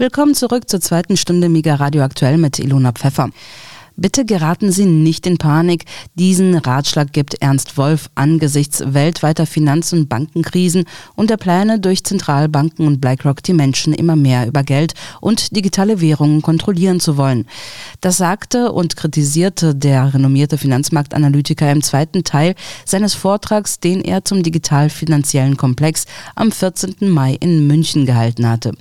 [0.00, 3.30] Willkommen zurück zur zweiten Stunde Mega Radio Aktuell mit Ilona Pfeffer.
[4.00, 5.84] Bitte geraten Sie nicht in Panik.
[6.14, 10.84] Diesen Ratschlag gibt Ernst Wolf angesichts weltweiter Finanz- und Bankenkrisen
[11.16, 16.00] und der Pläne durch Zentralbanken und BlackRock die Menschen immer mehr über Geld und digitale
[16.00, 17.46] Währungen kontrollieren zu wollen.
[18.00, 22.54] Das sagte und kritisierte der renommierte Finanzmarktanalytiker im zweiten Teil
[22.84, 26.04] seines Vortrags, den er zum digital-finanziellen Komplex
[26.36, 27.10] am 14.
[27.10, 28.74] Mai in München gehalten hatte.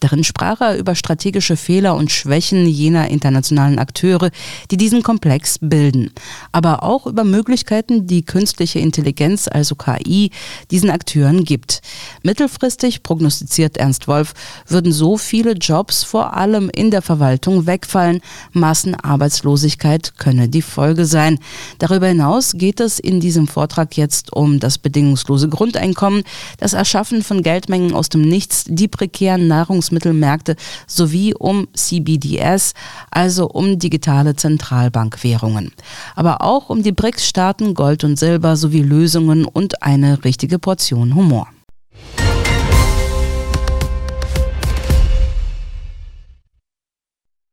[0.00, 4.32] Darin sprach er über strategische Fehler und Schwächen jener internationalen Akteure,
[4.70, 6.10] die diesen Komplex bilden,
[6.52, 10.30] aber auch über Möglichkeiten, die künstliche Intelligenz, also KI,
[10.70, 11.82] diesen Akteuren gibt.
[12.22, 14.34] Mittelfristig, prognostiziert Ernst Wolf,
[14.66, 18.20] würden so viele Jobs vor allem in der Verwaltung wegfallen.
[18.52, 21.38] Massenarbeitslosigkeit könne die Folge sein.
[21.78, 26.22] Darüber hinaus geht es in diesem Vortrag jetzt um das bedingungslose Grundeinkommen,
[26.58, 32.72] das Erschaffen von Geldmengen aus dem Nichts, die prekären Nahrungsmittelmärkte sowie um CBDS,
[33.10, 35.72] also um digitale Zentralen Zentralbankwährungen,
[36.14, 41.48] aber auch um die BRICS-Staaten Gold und Silber sowie Lösungen und eine richtige Portion Humor.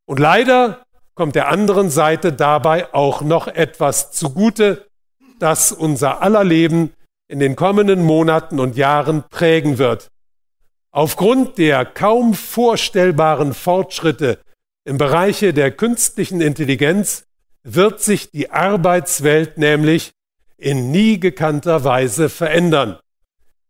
[0.06, 0.82] Und leider
[1.14, 4.86] kommt der anderen Seite dabei auch noch etwas zugute,
[5.38, 6.92] das unser aller Leben
[7.28, 10.08] in den kommenden Monaten und Jahren prägen wird.
[10.92, 14.38] Aufgrund der kaum vorstellbaren Fortschritte
[14.84, 17.24] im Bereiche der künstlichen Intelligenz
[17.62, 20.12] wird sich die Arbeitswelt nämlich
[20.56, 22.98] in nie gekannter Weise verändern.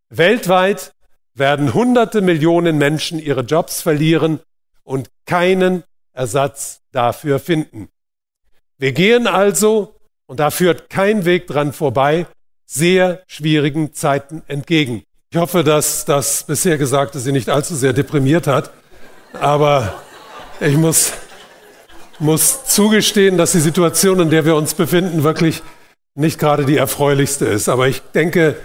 [0.09, 0.95] Weltweit
[1.35, 4.41] werden hunderte Millionen Menschen ihre Jobs verlieren
[4.83, 7.89] und keinen Ersatz dafür finden.
[8.79, 9.97] Wir gehen also,
[10.27, 12.27] und da führt kein Weg dran vorbei,
[12.67, 15.03] sehr schwierigen Zeiten entgegen.
[15.31, 18.71] Ich hoffe, dass das bisher Gesagte Sie nicht allzu sehr deprimiert hat,
[19.33, 20.03] aber
[20.63, 21.13] ich muss,
[22.19, 25.63] muss zugestehen, dass die Situation, in der wir uns befinden, wirklich
[26.15, 27.69] nicht gerade die erfreulichste ist.
[27.69, 28.57] Aber ich denke,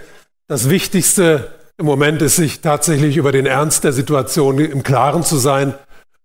[0.46, 5.36] das Wichtigste im Moment ist, sich tatsächlich über den Ernst der Situation im Klaren zu
[5.36, 5.74] sein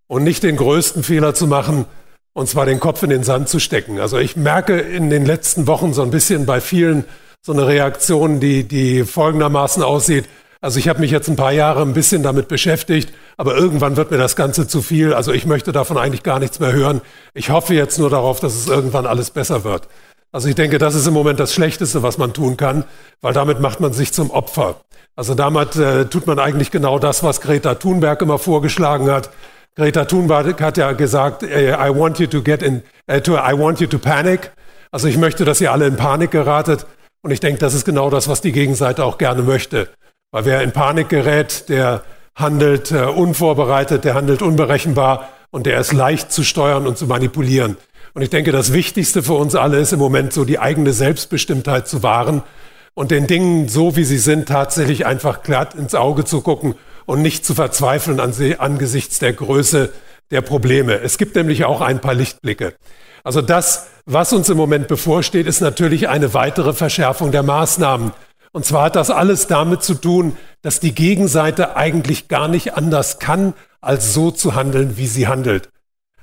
[0.07, 1.85] und nicht den größten Fehler zu machen,
[2.33, 4.00] und zwar den Kopf in den Sand zu stecken.
[4.00, 7.06] Also ich merke in den letzten Wochen so ein bisschen bei vielen
[7.45, 10.25] so eine Reaktion, die, die folgendermaßen aussieht.
[10.63, 14.12] Also ich habe mich jetzt ein paar Jahre ein bisschen damit beschäftigt, aber irgendwann wird
[14.12, 15.13] mir das Ganze zu viel.
[15.13, 17.01] Also ich möchte davon eigentlich gar nichts mehr hören.
[17.34, 19.90] Ich hoffe jetzt nur darauf, dass es irgendwann alles besser wird.
[20.31, 22.85] Also ich denke, das ist im Moment das Schlechteste, was man tun kann,
[23.19, 24.78] weil damit macht man sich zum Opfer.
[25.18, 29.31] Also damit äh, tut man eigentlich genau das, was Greta Thunberg immer vorgeschlagen hat.
[29.75, 33.51] Greta Thunberg hat ja gesagt, äh, I want you to get in, uh, to, I
[33.51, 34.53] want you to panic.
[34.91, 36.85] Also ich möchte, dass ihr alle in Panik geratet.
[37.22, 39.90] Und ich denke, das ist genau das, was die Gegenseite auch gerne möchte.
[40.33, 42.01] Weil wer in Panik gerät, der
[42.35, 47.77] handelt äh, unvorbereitet, der handelt unberechenbar und der ist leicht zu steuern und zu manipulieren.
[48.16, 51.88] Und ich denke, das Wichtigste für uns alle ist im Moment so die eigene Selbstbestimmtheit
[51.88, 52.41] zu wahren
[52.95, 56.73] und den Dingen so, wie sie sind, tatsächlich einfach glatt ins Auge zu gucken
[57.05, 59.94] und nicht zu verzweifeln angesichts der Größe
[60.31, 61.00] der Probleme.
[61.01, 62.73] Es gibt nämlich auch ein paar Lichtblicke.
[63.23, 68.13] Also das, was uns im Moment bevorsteht, ist natürlich eine weitere Verschärfung der Maßnahmen.
[68.53, 73.19] Und zwar hat das alles damit zu tun, dass die Gegenseite eigentlich gar nicht anders
[73.19, 75.69] kann, als so zu handeln, wie sie handelt.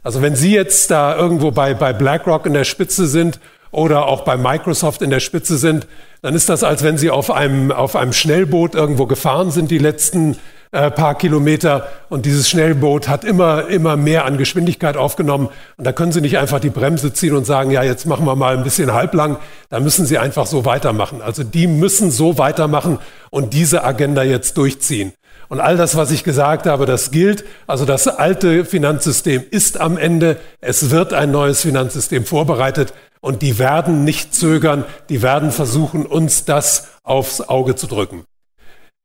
[0.03, 3.39] Also wenn Sie jetzt da irgendwo bei, bei BlackRock in der Spitze sind
[3.71, 5.87] oder auch bei Microsoft in der Spitze sind,
[6.23, 9.79] dann ist das, als wenn Sie auf einem, auf einem Schnellboot irgendwo gefahren sind die
[9.79, 10.39] letzten
[10.73, 15.49] äh, paar Kilometer und dieses Schnellboot hat immer, immer mehr an Geschwindigkeit aufgenommen.
[15.77, 18.37] Und da können Sie nicht einfach die Bremse ziehen und sagen, ja, jetzt machen wir
[18.37, 19.39] mal ein bisschen halblang.
[19.69, 21.23] Da müssen Sie einfach so weitermachen.
[21.23, 22.99] Also die müssen so weitermachen
[23.31, 25.13] und diese Agenda jetzt durchziehen.
[25.49, 27.45] Und all das, was ich gesagt habe, das gilt.
[27.67, 30.37] Also das alte Finanzsystem ist am Ende.
[30.61, 32.95] Es wird ein neues Finanzsystem vorbereitet.
[33.21, 34.85] Und die werden nicht zögern.
[35.09, 38.23] Die werden versuchen, uns das aufs Auge zu drücken.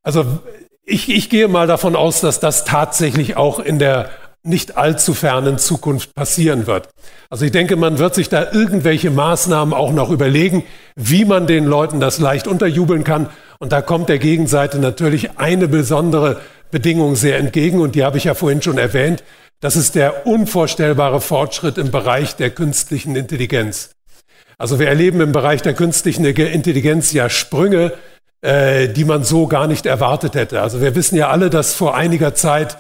[0.04, 0.26] Also
[0.86, 4.10] ich, ich gehe mal davon aus, dass das tatsächlich auch in der
[4.44, 6.90] nicht allzu fernen Zukunft passieren wird.
[7.32, 10.64] Also ich denke, man wird sich da irgendwelche Maßnahmen auch noch überlegen,
[10.96, 13.30] wie man den Leuten das leicht unterjubeln kann.
[13.58, 18.26] Und da kommt der Gegenseite natürlich eine besondere Bedingung sehr entgegen und die habe ich
[18.26, 19.24] ja vorhin schon erwähnt.
[19.62, 23.92] Das ist der unvorstellbare Fortschritt im Bereich der künstlichen Intelligenz.
[24.58, 27.94] Also wir erleben im Bereich der künstlichen Intelligenz ja Sprünge,
[28.46, 30.62] äh, die man so gar nicht erwartet hätte.
[30.62, 32.78] Also wir wissen ja alle, dass vor einiger Zeit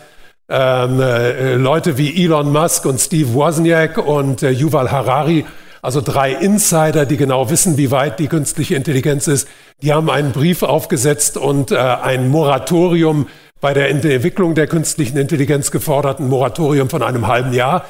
[0.47, 5.43] ähm, äh, Leute wie Elon Musk und Steve Wozniak und äh, Yuval Harari,
[5.81, 9.47] also drei Insider, die genau wissen, wie weit die künstliche Intelligenz ist,
[9.81, 13.27] die haben einen Brief aufgesetzt und äh, ein Moratorium
[13.59, 17.85] bei der Entwicklung der künstlichen Intelligenz geforderten Moratorium von einem halben Jahr.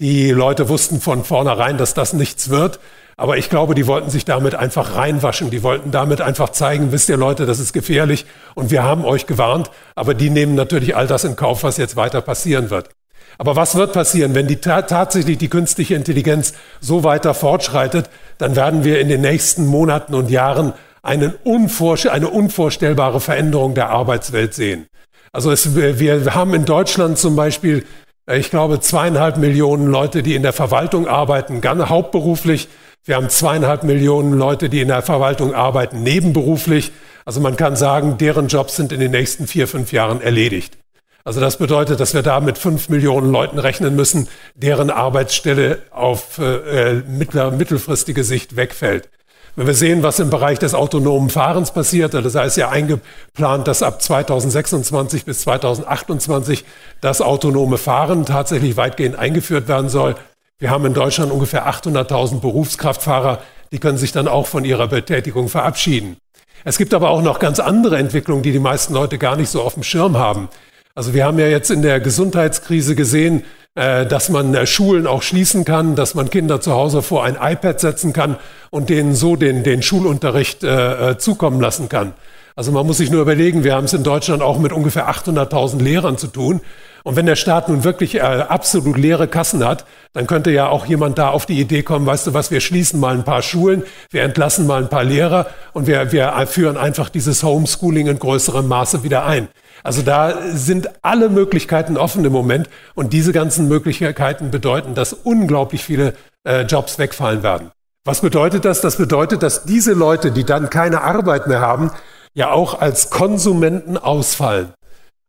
[0.00, 2.80] Die Leute wussten von vornherein, dass das nichts wird.
[3.20, 5.50] Aber ich glaube, die wollten sich damit einfach reinwaschen.
[5.50, 8.24] Die wollten damit einfach zeigen, wisst ihr Leute, das ist gefährlich
[8.54, 9.70] und wir haben euch gewarnt.
[9.94, 12.88] Aber die nehmen natürlich all das in Kauf, was jetzt weiter passieren wird.
[13.36, 18.08] Aber was wird passieren, wenn die ta tatsächlich die künstliche Intelligenz so weiter fortschreitet?
[18.38, 20.72] Dann werden wir in den nächsten Monaten und Jahren
[21.02, 24.86] eine, unvorstellbare Veränderung der Arbeitswelt sehen.
[25.30, 27.84] Also es, wir haben in Deutschland zum Beispiel,
[28.24, 32.70] äh, ich glaube, zweieinhalb Millionen Leute, die in der Verwaltung arbeiten, ganz hauptberuflich.
[33.04, 36.92] Wir haben zweieinhalb Millionen Leute, die in der Verwaltung arbeiten, nebenberuflich.
[37.24, 40.76] Also man kann sagen, deren Jobs sind in den nächsten vier, fünf Jahren erledigt.
[41.24, 46.38] Also das bedeutet, dass wir da mit fünf Millionen Leuten rechnen müssen, deren Arbeitsstelle auf
[46.38, 49.08] äh, mittelfristige Sicht wegfällt.
[49.56, 53.82] Wenn wir sehen, was im Bereich des autonomen Fahrens passiert, das heißt ja eingeplant, dass
[53.82, 56.64] ab 2026 bis 2028
[57.00, 60.14] das autonome Fahren tatsächlich weitgehend eingeführt werden soll.
[60.60, 63.38] Wir haben in Deutschland ungefähr 800.000 Berufskraftfahrer,
[63.72, 66.18] die können sich dann auch von ihrer Betätigung verabschieden.
[66.64, 69.62] Es gibt aber auch noch ganz andere Entwicklungen, die die meisten Leute gar nicht so
[69.62, 70.50] auf dem Schirm haben.
[70.94, 75.22] Also wir haben ja jetzt in der Gesundheitskrise gesehen, äh, dass man äh, Schulen auch
[75.22, 78.36] schließen kann, dass man Kinder zu Hause vor ein iPad setzen kann
[78.68, 82.12] und denen so den, den Schulunterricht äh, zukommen lassen kann.
[82.56, 85.82] Also man muss sich nur überlegen, wir haben es in Deutschland auch mit ungefähr 800.000
[85.82, 86.60] Lehrern zu tun.
[87.02, 90.86] Und wenn der Staat nun wirklich äh, absolut leere Kassen hat, dann könnte ja auch
[90.86, 93.84] jemand da auf die Idee kommen, weißt du was, wir schließen mal ein paar Schulen,
[94.10, 98.68] wir entlassen mal ein paar Lehrer und wir, wir führen einfach dieses Homeschooling in größerem
[98.68, 99.48] Maße wieder ein.
[99.82, 105.84] Also da sind alle Möglichkeiten offen im Moment und diese ganzen Möglichkeiten bedeuten, dass unglaublich
[105.84, 106.14] viele
[106.44, 107.70] äh, Jobs wegfallen werden.
[108.04, 108.80] Was bedeutet das?
[108.80, 111.90] Das bedeutet, dass diese Leute, die dann keine Arbeit mehr haben,
[112.34, 114.72] ja auch als Konsumenten ausfallen.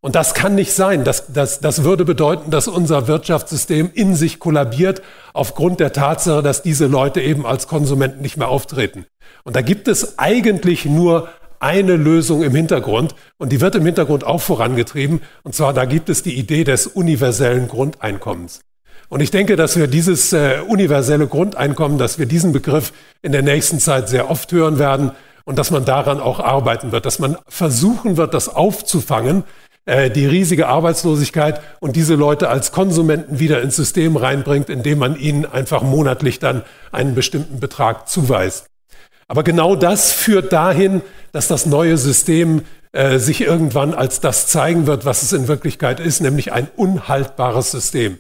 [0.04, 1.04] Und das kann nicht sein.
[1.04, 5.04] Das, das, das würde bedeuten, dass unser Wirtschaftssystem in sich kollabiert
[5.34, 9.06] aufgrund der Tatsache, dass diese Leute eben als Konsumenten nicht mehr auftreten.
[9.44, 14.24] Und da gibt es eigentlich nur eine Lösung im Hintergrund und die wird im Hintergrund
[14.24, 15.22] auch vorangetrieben.
[15.44, 18.62] Und zwar, da gibt es die Idee des universellen Grundeinkommens.
[19.10, 23.44] Und ich denke, dass wir dieses äh, universelle Grundeinkommen, dass wir diesen Begriff in der
[23.44, 25.12] nächsten Zeit sehr oft hören werden
[25.46, 29.44] und dass man daran auch arbeiten wird, dass man versuchen wird, das aufzufangen,
[29.86, 35.18] äh, die riesige Arbeitslosigkeit und diese Leute als Konsumenten wieder ins System reinbringt, indem man
[35.18, 38.68] ihnen einfach monatlich dann einen bestimmten Betrag zuweist.
[39.28, 41.02] Aber genau das führt dahin,
[41.32, 46.00] dass das neue System äh, sich irgendwann als das zeigen wird, was es in Wirklichkeit
[46.00, 48.20] ist, nämlich ein unhaltbares System.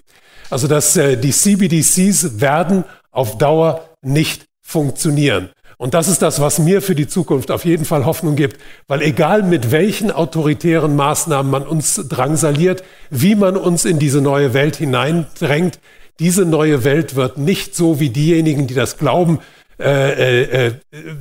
[0.49, 5.49] Also dass äh, die CBDCs werden auf Dauer nicht funktionieren.
[5.81, 9.01] Und das ist das, was mir für die Zukunft auf jeden Fall Hoffnung gibt, weil
[9.01, 14.75] egal mit welchen autoritären Maßnahmen man uns drangsaliert, wie man uns in diese neue Welt
[14.75, 15.79] hineindrängt,
[16.19, 19.39] diese neue Welt wird nicht so wie diejenigen, die das glauben,
[19.79, 20.73] äh, äh, äh,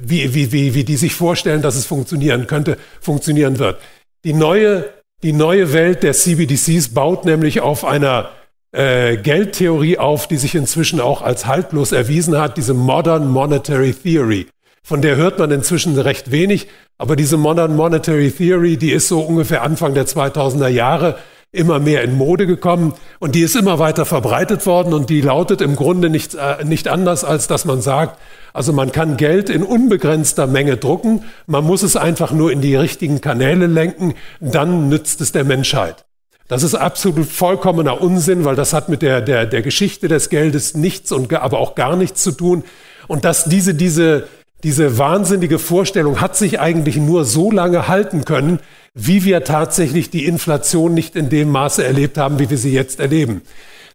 [0.03, 3.81] wie, wie, wie, wie die sich vorstellen, dass es funktionieren könnte, funktionieren wird.
[4.25, 4.91] Die neue,
[5.23, 8.29] die neue Welt der CBDCs baut nämlich auf einer
[8.73, 14.47] äh, Geldtheorie auf, die sich inzwischen auch als haltlos erwiesen hat, diese Modern Monetary Theory.
[14.83, 16.69] Von der hört man inzwischen recht wenig,
[16.99, 21.19] aber diese Modern Monetary Theory, die ist so ungefähr Anfang der 2000er Jahre
[21.53, 25.61] immer mehr in Mode gekommen und die ist immer weiter verbreitet worden und die lautet
[25.61, 28.21] im Grunde nicht, äh, nicht anders, als dass man sagt,
[28.53, 32.77] also man kann Geld in unbegrenzter Menge drucken, man muss es einfach nur in die
[32.77, 36.05] richtigen Kanäle lenken, dann nützt es der Menschheit.
[36.51, 40.75] Das ist absolut vollkommener Unsinn, weil das hat mit der, der, der Geschichte des Geldes
[40.75, 42.65] nichts und aber auch gar nichts zu tun.
[43.07, 44.27] Und dass diese, diese,
[44.65, 48.59] diese wahnsinnige Vorstellung hat sich eigentlich nur so lange halten können,
[48.95, 52.99] wie wir tatsächlich die Inflation nicht in dem Maße erlebt haben, wie wir sie jetzt
[52.99, 53.43] erleben.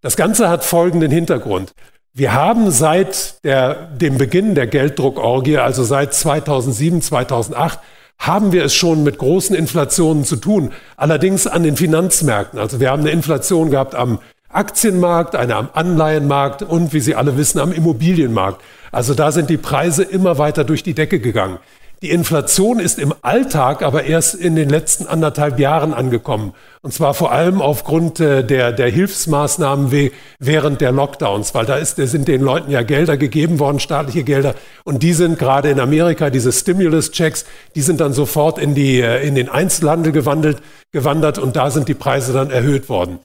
[0.01, 1.73] Das Ganze hat folgenden Hintergrund.
[2.13, 7.79] Wir haben seit der, dem Beginn der Gelddruckorgie, also seit 2007, 2008,
[8.19, 12.59] haben wir es schon mit großen Inflationen zu tun, allerdings an den Finanzmärkten.
[12.59, 14.19] Also wir haben eine Inflation gehabt am
[14.49, 18.61] Aktienmarkt, eine am Anleihenmarkt und, wie Sie alle wissen, am Immobilienmarkt.
[18.91, 21.59] Also da sind die Preise immer weiter durch die Decke gegangen.
[22.01, 26.53] Die Inflation ist im Alltag aber erst in den letzten anderthalb Jahren angekommen.
[26.81, 31.95] Und zwar vor allem aufgrund äh, der, der Hilfsmaßnahmen während der Lockdowns, weil da ist,
[31.95, 34.55] sind den Leuten ja Gelder gegeben worden, staatliche Gelder.
[34.83, 39.25] Und die sind gerade in Amerika, diese Stimulus-Checks, die sind dann sofort in, die, äh,
[39.25, 40.61] in den Einzelhandel gewandelt,
[40.91, 43.19] gewandert und da sind die Preise dann erhöht worden.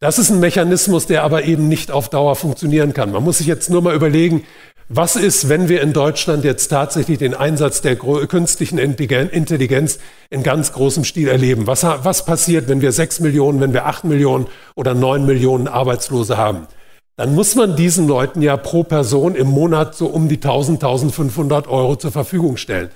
[0.00, 3.12] Das ist ein Mechanismus, der aber eben nicht auf Dauer funktionieren kann.
[3.12, 4.44] Man muss sich jetzt nur mal überlegen,
[4.88, 9.98] Was ist, wenn wir in Deutschland jetzt tatsächlich den Einsatz der künstlichen Intelligenz
[10.30, 11.66] in ganz großem Stil erleben?
[11.66, 16.36] Was, was passiert, wenn wir sechs Millionen, wenn wir acht Millionen oder neun Millionen Arbeitslose
[16.36, 16.68] haben?
[17.16, 21.66] Dann muss man diesen Leuten ja pro Person im Monat so um die 1000, 1500
[21.66, 22.90] Euro zur Verfügung stellen.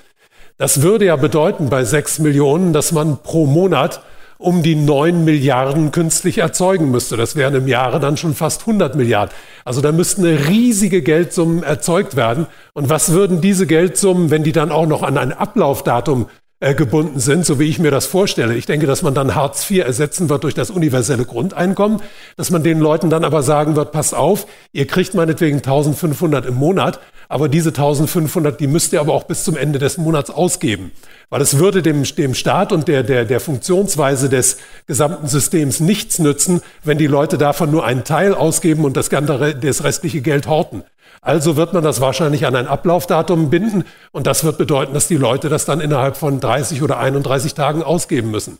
[0.58, 4.00] Das würde ja bedeuten bei sechs Millionen, dass man pro Monat
[4.40, 7.18] um die neun Milliarden künstlich erzeugen müsste.
[7.18, 9.34] Das wären im Jahre dann schon fast 100 Milliarden.
[9.66, 12.46] Also da müssten riesige Geldsummen erzeugt werden.
[12.72, 16.26] Und was würden diese Geldsummen, wenn die dann auch noch an ein Ablaufdatum
[16.60, 18.54] äh, gebunden sind, so wie ich mir das vorstelle.
[18.54, 22.02] Ich denke, dass man dann Hartz IV ersetzen wird durch das universelle Grundeinkommen,
[22.36, 26.54] dass man den Leuten dann aber sagen wird, passt auf, ihr kriegt meinetwegen 1500 im
[26.54, 27.00] Monat,
[27.30, 30.90] aber diese 1500, die müsst ihr aber auch bis zum Ende des Monats ausgeben.
[31.30, 36.18] Weil es würde dem, dem Staat und der, der, der Funktionsweise des gesamten Systems nichts
[36.18, 40.46] nützen, wenn die Leute davon nur einen Teil ausgeben und das, ganze, das restliche Geld
[40.46, 40.82] horten.
[41.22, 45.18] Also wird man das wahrscheinlich an ein Ablaufdatum binden und das wird bedeuten, dass die
[45.18, 48.58] Leute das dann innerhalb von 30 oder 31 Tagen ausgeben müssen.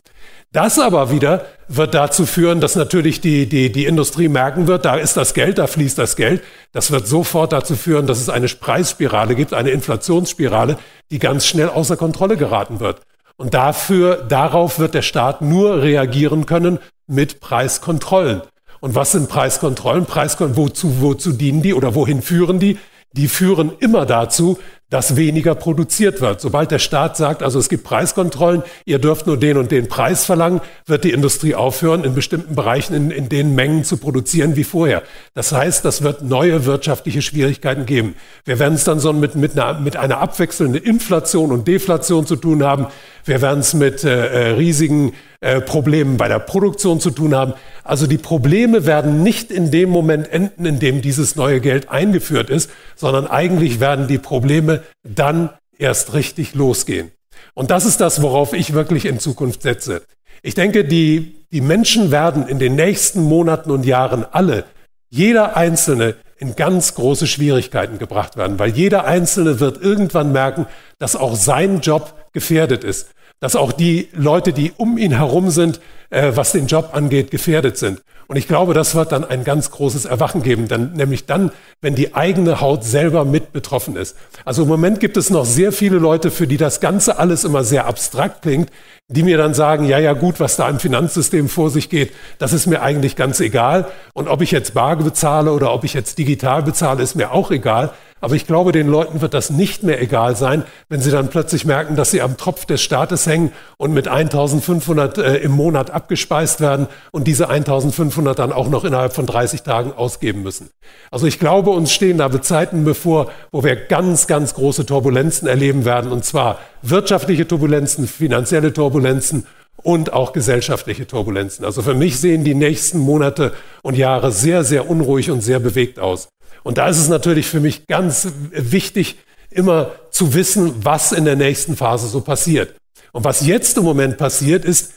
[0.51, 4.95] Das aber wieder wird dazu führen, dass natürlich die, die, die Industrie merken wird, da
[4.95, 6.43] ist das Geld, da fließt das Geld.
[6.71, 10.77] Das wird sofort dazu führen, dass es eine Preisspirale gibt, eine Inflationsspirale,
[11.09, 13.01] die ganz schnell außer Kontrolle geraten wird.
[13.37, 16.77] Und dafür, darauf wird der Staat nur reagieren können
[17.07, 18.41] mit Preiskontrollen.
[18.81, 20.05] Und was sind Preiskontrollen?
[20.05, 22.77] Preiskontrollen, wozu, wozu dienen die oder wohin führen die?
[23.13, 24.57] Die führen immer dazu,
[24.91, 26.41] dass weniger produziert wird.
[26.41, 30.25] Sobald der Staat sagt, also es gibt Preiskontrollen, ihr dürft nur den und den Preis
[30.25, 34.65] verlangen, wird die Industrie aufhören, in bestimmten Bereichen in, in den Mengen zu produzieren wie
[34.65, 35.01] vorher.
[35.33, 38.15] Das heißt, das wird neue wirtschaftliche Schwierigkeiten geben.
[38.43, 42.35] Wir werden es dann so mit, mit, einer, mit einer abwechselnden Inflation und Deflation zu
[42.35, 42.87] tun haben.
[43.23, 47.53] Wir werden es mit äh, äh riesigen äh, Problemen bei der Produktion zu tun haben.
[47.83, 52.51] Also die Probleme werden nicht in dem Moment enden, in dem dieses neue Geld eingeführt
[52.51, 57.11] ist, sondern eigentlich werden die Probleme dann erst richtig losgehen.
[57.53, 60.03] Und das ist das, worauf ich wirklich in Zukunft setze.
[60.43, 64.65] Ich denke, die, die Menschen werden in den nächsten Monaten und Jahren alle,
[65.09, 70.65] jeder Einzelne, in ganz große Schwierigkeiten gebracht werden, weil jeder Einzelne wird irgendwann merken,
[70.97, 73.11] dass auch sein Job gefährdet ist,
[73.41, 75.81] dass auch die Leute, die um ihn herum sind,
[76.11, 78.01] äh, was den Job angeht, gefährdet sind.
[78.27, 81.95] Und ich glaube, das wird dann ein ganz großes Erwachen geben, dann, nämlich dann, wenn
[81.95, 84.15] die eigene Haut selber mit betroffen ist.
[84.45, 87.65] Also im Moment gibt es noch sehr viele Leute, für die das Ganze alles immer
[87.65, 88.69] sehr abstrakt klingt,
[89.09, 92.53] die mir dann sagen, ja, ja, gut, was da im Finanzsystem vor sich geht, das
[92.53, 93.87] ist mir eigentlich ganz egal.
[94.13, 97.51] Und ob ich jetzt bar bezahle oder ob ich jetzt digital bezahle, ist mir auch
[97.51, 97.91] egal.
[98.21, 101.65] Aber ich glaube, den Leuten wird das nicht mehr egal sein, wenn sie dann plötzlich
[101.65, 106.61] merken, dass sie am Tropf des Staates hängen und mit 1500 äh, im Monat abgespeist
[106.61, 110.69] werden und diese 1500 dann auch noch innerhalb von 30 Tagen ausgeben müssen.
[111.09, 115.83] Also ich glaube, uns stehen da Zeiten bevor, wo wir ganz, ganz große Turbulenzen erleben
[115.83, 119.45] werden, und zwar wirtschaftliche Turbulenzen, finanzielle Turbulenzen
[119.77, 121.65] und auch gesellschaftliche Turbulenzen.
[121.65, 125.99] Also für mich sehen die nächsten Monate und Jahre sehr, sehr unruhig und sehr bewegt
[125.99, 126.29] aus.
[126.63, 129.17] Und da ist es natürlich für mich ganz wichtig,
[129.49, 132.75] immer zu wissen, was in der nächsten Phase so passiert.
[133.11, 134.93] Und was jetzt im Moment passiert, ist,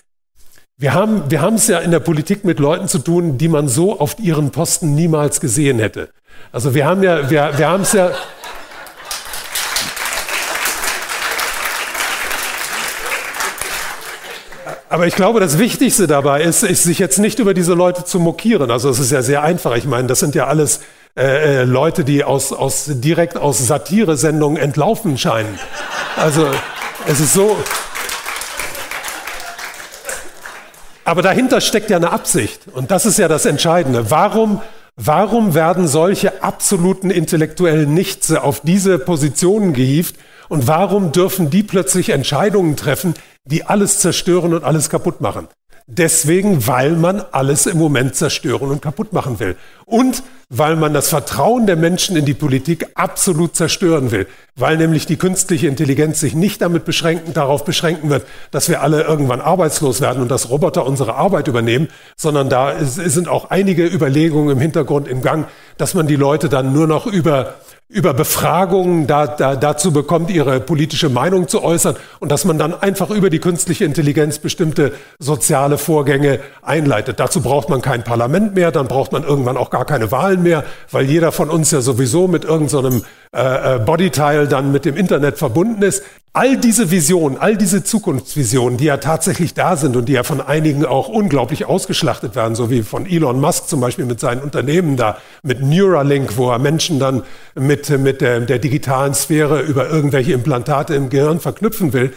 [0.77, 3.69] wir haben, wir haben es ja in der Politik mit Leuten zu tun, die man
[3.69, 6.11] so auf ihren Posten niemals gesehen hätte.
[6.53, 8.11] Also wir haben ja, wir, wir haben es ja,
[14.95, 18.21] Aber ich glaube, das Wichtigste dabei ist, ist, sich jetzt nicht über diese Leute zu
[18.21, 18.71] mokieren.
[18.71, 19.75] Also es ist ja sehr einfach.
[19.75, 20.83] Ich meine, das sind ja alles
[21.17, 25.59] äh, äh, Leute, die aus, aus, direkt aus Satiresendungen entlaufen scheinen.
[26.17, 26.47] Also
[27.09, 27.57] es ist so.
[31.05, 32.61] Aber dahinter steckt ja eine Absicht.
[32.73, 34.13] Und das ist ja das Entscheidende.
[34.13, 34.63] Warum,
[34.95, 40.15] warum werden solche absoluten intellektuellen Nichtse auf diese Positionen gehievt?
[40.49, 45.49] Und warum dürfen die plötzlich Entscheidungen treffen, die alles zerstören und alles kaputt machen?
[45.87, 49.55] Deswegen, weil man alles im Moment zerstören und kaputt machen will.
[49.85, 54.27] Und weil man das Vertrauen der Menschen in die Politik absolut zerstören will.
[54.57, 59.03] Weil nämlich die künstliche Intelligenz sich nicht damit beschränken, darauf beschränken wird, dass wir alle
[59.03, 64.57] irgendwann arbeitslos werden und dass Roboter unsere Arbeit übernehmen, sondern da sind auch einige Überlegungen
[64.57, 67.57] im Hintergrund im Gang, dass man die Leute dann nur noch über
[67.89, 72.75] über Befragungen da, da, dazu bekommt, ihre politische Meinung zu äußern und dass man dann
[72.75, 77.21] einfach über die künstliche Intelligenz bestimmte soziale Vorgänge einleitet.
[77.21, 80.65] Dazu braucht man kein Parlament mehr, dann braucht man irgendwann auch gar keine Wahlen mehr,
[80.91, 83.05] weil jeder von uns ja sowieso mit irgendeinem so
[83.37, 86.03] äh, äh, Bodyteil dann mit dem Internet verbunden ist.
[86.35, 90.41] All diese Visionen, all diese Zukunftsvisionen, die ja tatsächlich da sind und die ja von
[90.41, 94.97] einigen auch unglaublich ausgeschlachtet werden, so wie von Elon Musk zum Beispiel mit seinen Unternehmen
[94.97, 97.23] da, mit Neuralink, wo er Menschen dann
[97.55, 102.13] mit, mit der, der digitalen Sphäre über irgendwelche Implantate im Gehirn verknüpfen will.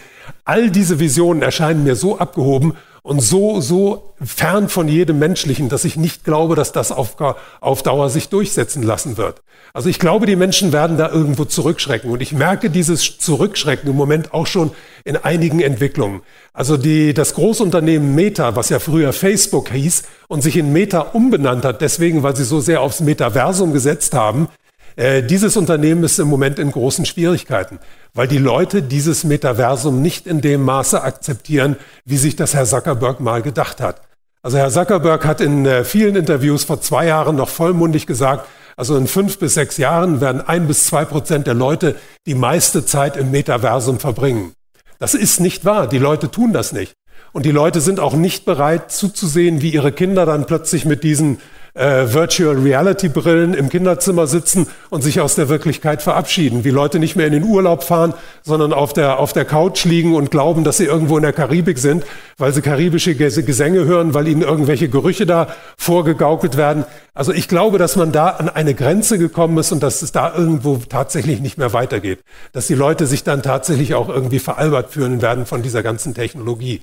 [0.46, 2.74] All diese Visionen erscheinen mir so abgehoben
[3.08, 7.16] und so, so fern von jedem Menschlichen, dass ich nicht glaube, dass das auf,
[7.62, 9.42] auf Dauer sich durchsetzen lassen wird.
[9.72, 12.12] Also ich glaube, die Menschen werden da irgendwo zurückschrecken.
[12.12, 14.72] Und ich merke dieses Zurückschrecken im Moment auch schon
[15.06, 16.20] in einigen Entwicklungen.
[16.52, 21.64] Also die, das Großunternehmen Meta, was ja früher Facebook hieß und sich in Meta umbenannt
[21.64, 24.50] hat, deswegen, weil sie so sehr aufs Metaversum gesetzt haben,
[24.98, 27.80] äh, dieses Unternehmen ist im Moment in großen Schwierigkeiten,
[28.13, 33.20] weil die Leute dieses Metaversum nicht in dem Maße akzeptieren, wie sich das Herr Zuckerberg
[33.20, 34.01] mal gedacht hat.
[34.42, 38.98] Also Herr Zuckerberg hat in äh, vielen Interviews vor zwei Jahren noch vollmundig gesagt, also
[38.98, 43.18] in fünf bis sechs Jahren werden ein bis zwei Prozent der Leute die meiste Zeit
[43.18, 44.54] im Metaversum verbringen.
[45.00, 45.88] Das ist nicht wahr.
[45.88, 46.94] Die Leute tun das nicht.
[47.34, 51.39] Und die Leute sind auch nicht bereit zuzusehen, wie ihre Kinder dann plötzlich mit diesen
[51.78, 56.64] äh, Virtual Reality Brillen im Kinderzimmer sitzen und sich aus der Wirklichkeit verabschieden.
[56.64, 60.16] Wie Leute nicht mehr in den Urlaub fahren, sondern auf der, auf der Couch liegen
[60.16, 62.04] und glauben, dass sie irgendwo in der Karibik sind,
[62.38, 66.86] weil sie karibische Gesänge hören, weil ihnen irgendwelche Gerüche da vorgegaukelt werden.
[67.14, 70.34] Also ich glaube, dass man da an eine Grenze gekommen ist und dass es da
[70.36, 72.20] irgendwo tatsächlich nicht mehr weitergeht.
[72.54, 76.82] Dass die Leute sich dann tatsächlich auch irgendwie veralbert fühlen werden von dieser ganzen Technologie.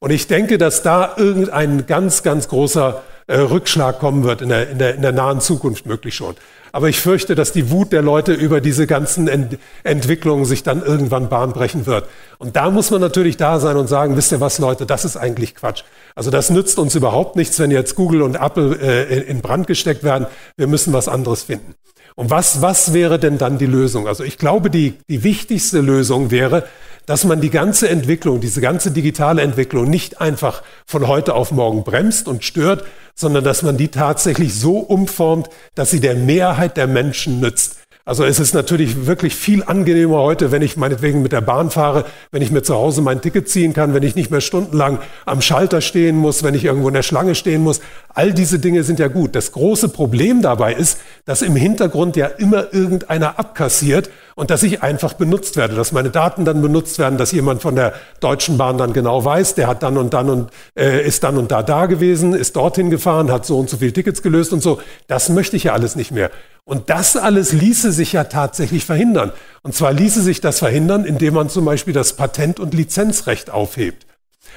[0.00, 4.70] Und ich denke, dass da irgendein ganz, ganz großer äh, Rückschlag kommen wird in der,
[4.70, 6.34] in, der, in der nahen Zukunft möglich schon.
[6.72, 10.82] Aber ich fürchte, dass die Wut der Leute über diese ganzen Ent Entwicklungen sich dann
[10.82, 12.08] irgendwann Bahn brechen wird.
[12.38, 15.16] Und da muss man natürlich da sein und sagen, wisst ihr was, Leute, das ist
[15.16, 15.84] eigentlich Quatsch.
[16.16, 20.02] Also das nützt uns überhaupt nichts, wenn jetzt Google und Apple äh, in Brand gesteckt
[20.02, 20.26] werden.
[20.56, 21.76] Wir müssen was anderes finden.
[22.16, 24.06] Und was, was wäre denn dann die Lösung?
[24.06, 26.64] Also ich glaube, die, die wichtigste Lösung wäre,
[27.06, 31.82] dass man die ganze Entwicklung, diese ganze digitale Entwicklung nicht einfach von heute auf morgen
[31.82, 36.86] bremst und stört, sondern dass man die tatsächlich so umformt, dass sie der Mehrheit der
[36.86, 37.78] Menschen nützt.
[38.06, 42.04] Also es ist natürlich wirklich viel angenehmer heute, wenn ich meinetwegen mit der Bahn fahre,
[42.32, 45.40] wenn ich mir zu Hause mein Ticket ziehen kann, wenn ich nicht mehr stundenlang am
[45.40, 47.80] Schalter stehen muss, wenn ich irgendwo in der Schlange stehen muss.
[48.12, 49.34] All diese Dinge sind ja gut.
[49.34, 54.82] Das große Problem dabei ist, dass im Hintergrund ja immer irgendeiner abkassiert und dass ich
[54.82, 58.78] einfach benutzt werde, dass meine Daten dann benutzt werden, dass jemand von der Deutschen Bahn
[58.78, 61.86] dann genau weiß, der hat dann und dann und äh, ist dann und da da
[61.86, 64.80] gewesen, ist dorthin gefahren, hat so und so viele Tickets gelöst und so.
[65.06, 66.30] Das möchte ich ja alles nicht mehr.
[66.64, 69.32] Und das alles ließe sich ja tatsächlich verhindern.
[69.62, 74.06] Und zwar ließe sich das verhindern, indem man zum Beispiel das Patent- und Lizenzrecht aufhebt.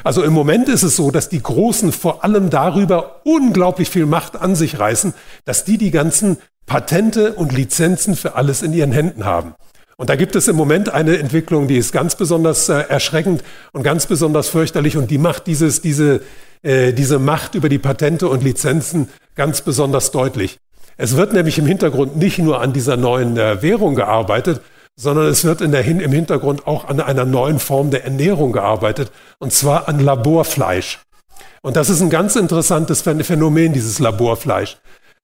[0.03, 4.39] Also im Moment ist es so, dass die Großen vor allem darüber unglaublich viel Macht
[4.39, 5.13] an sich reißen,
[5.45, 9.55] dass die die ganzen Patente und Lizenzen für alles in ihren Händen haben.
[9.99, 13.81] Und da gibt es im Moment eine Entwicklung, die ist ganz besonders äh, erschreckend und
[13.81, 16.21] ganz besonders fürchterlich und die macht dieses, diese,
[16.61, 20.59] äh, diese Macht über die Patente und Lizenzen ganz besonders deutlich.
[20.97, 24.61] Es wird nämlich im Hintergrund nicht nur an dieser neuen äh, Währung gearbeitet,
[24.95, 29.11] sondern es wird in der, im Hintergrund auch an einer neuen Form der Ernährung gearbeitet,
[29.39, 30.99] und zwar an Laborfleisch.
[31.61, 34.77] Und das ist ein ganz interessantes Phänomen, dieses Laborfleisch.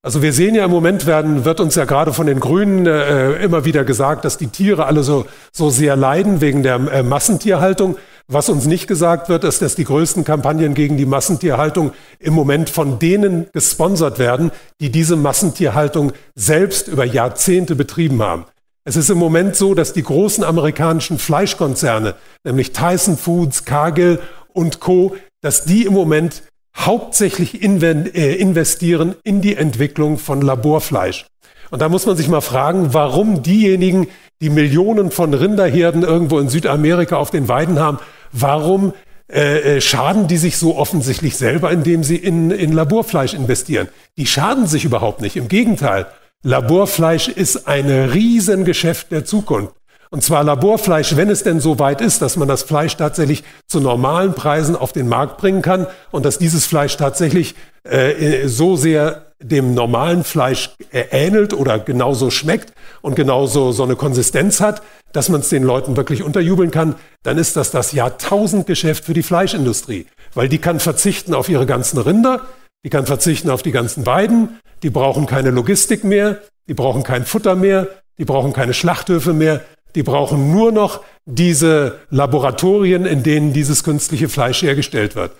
[0.06, 3.42] Also wir sehen ja im Moment werden, wird uns ja gerade von den Grünen äh,
[3.42, 7.96] immer wieder gesagt, dass die Tiere alle so, so sehr leiden wegen der äh, Massentierhaltung.
[8.28, 12.70] Was uns nicht gesagt wird, ist, dass die größten Kampagnen gegen die Massentierhaltung im Moment
[12.70, 18.44] von denen gesponsert werden, die diese Massentierhaltung selbst über Jahrzehnte betrieben haben.
[18.84, 24.20] Es ist im Moment so, dass die großen amerikanischen Fleischkonzerne, nämlich Tyson Foods, Cargill
[24.52, 26.44] und Co., dass die im Moment
[26.76, 31.26] hauptsächlich äh, investieren in die Entwicklung von Laborfleisch.
[31.72, 34.08] Und da muss man sich mal fragen, warum diejenigen,
[34.42, 38.00] die Millionen von Rinderherden irgendwo in Südamerika auf den Weiden haben,
[38.32, 38.94] warum
[39.32, 43.88] äh, äh, schaden die sich so offensichtlich selber, indem sie in, in Laborfleisch investieren?
[44.18, 45.36] Die schaden sich überhaupt nicht.
[45.38, 46.08] Im Gegenteil,
[46.44, 49.74] Laborfleisch ist ein Riesengeschäft der Zukunft.
[50.14, 53.80] Und zwar Laborfleisch, wenn es denn so weit ist, dass man das Fleisch tatsächlich zu
[53.80, 59.34] normalen Preisen auf den Markt bringen kann und dass dieses Fleisch tatsächlich äh, so sehr
[59.42, 65.30] dem normalen Fleisch äh, ähnelt oder genauso schmeckt und genauso so eine Konsistenz hat, dass
[65.30, 70.06] man es den Leuten wirklich unterjubeln kann, dann ist das das Jahrtausendgeschäft für die Fleischindustrie.
[70.36, 72.42] Weil die kann verzichten auf ihre ganzen Rinder,
[72.86, 77.26] die kann verzichten auf die ganzen Weiden, die brauchen keine Logistik mehr, die brauchen kein
[77.26, 77.88] Futter mehr,
[78.20, 79.62] die brauchen keine Schlachthöfe mehr,
[79.96, 85.32] die brauchen nur noch diese Laboratorien, in denen dieses künstliche Fleisch hergestellt wird.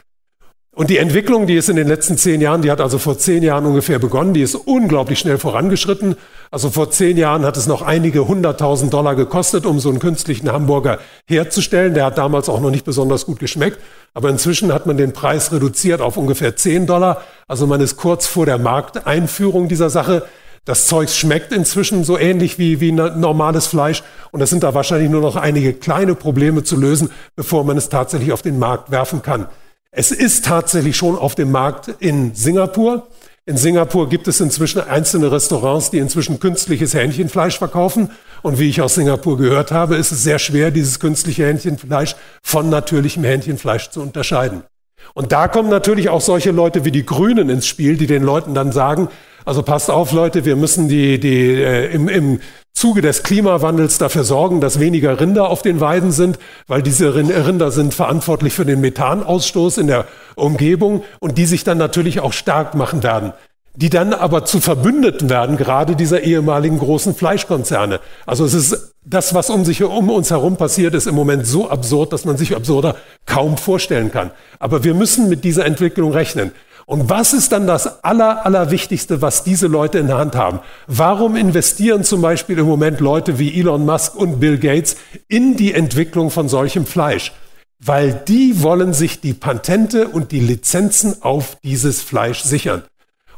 [0.76, 3.44] Und die Entwicklung, die ist in den letzten zehn Jahren, die hat also vor zehn
[3.44, 6.16] Jahren ungefähr begonnen, die ist unglaublich schnell vorangeschritten.
[6.50, 10.52] Also vor zehn Jahren hat es noch einige hunderttausend Dollar gekostet, um so einen künstlichen
[10.52, 11.94] Hamburger herzustellen.
[11.94, 13.78] Der hat damals auch noch nicht besonders gut geschmeckt.
[14.16, 17.22] Aber inzwischen hat man den Preis reduziert auf ungefähr zehn Dollar.
[17.48, 20.24] Also man ist kurz vor der Markteinführung dieser Sache.
[20.66, 24.02] Das Zeug schmeckt inzwischen so ähnlich wie, wie normales Fleisch.
[24.32, 27.90] Und es sind da wahrscheinlich nur noch einige kleine Probleme zu lösen, bevor man es
[27.90, 29.48] tatsächlich auf den Markt werfen kann.
[29.92, 33.08] Es ist tatsächlich schon auf dem Markt in Singapur.
[33.46, 38.12] In Singapur gibt es inzwischen einzelne Restaurants, die inzwischen künstliches Hähnchenfleisch verkaufen.
[38.42, 42.70] Und wie ich aus Singapur gehört habe, ist es sehr schwer, dieses künstliche Hähnchenfleisch von
[42.70, 44.64] natürlichem Hähnchenfleisch zu unterscheiden.
[45.14, 48.54] Und da kommen natürlich auch solche Leute wie die Grünen ins Spiel, die den Leuten
[48.54, 49.10] dann sagen,
[49.46, 52.40] also passt auf, Leute, wir müssen die, die äh, im, im
[52.74, 57.72] Zuge des Klimawandels dafür sorgen, dass weniger Rinder auf den Weiden sind, weil diese Rinder
[57.72, 62.74] sind verantwortlich für den Methanausstoß in der Umgebung und die sich dann natürlich auch stark
[62.74, 63.34] machen werden
[63.76, 68.00] die dann aber zu Verbündeten werden, gerade dieser ehemaligen großen Fleischkonzerne.
[68.26, 71.70] Also es ist das, was um, sich, um uns herum passiert, ist im Moment so
[71.70, 74.32] absurd, dass man sich absurder kaum vorstellen kann.
[74.60, 76.52] Aber wir müssen mit dieser Entwicklung rechnen.
[76.86, 80.60] Und was ist dann das Aller, Allerwichtigste, was diese Leute in der Hand haben?
[80.86, 85.74] Warum investieren zum Beispiel im Moment Leute wie Elon Musk und Bill Gates in die
[85.74, 87.32] Entwicklung von solchem Fleisch?
[87.80, 92.84] Weil die wollen sich die Patente und die Lizenzen auf dieses Fleisch sichern.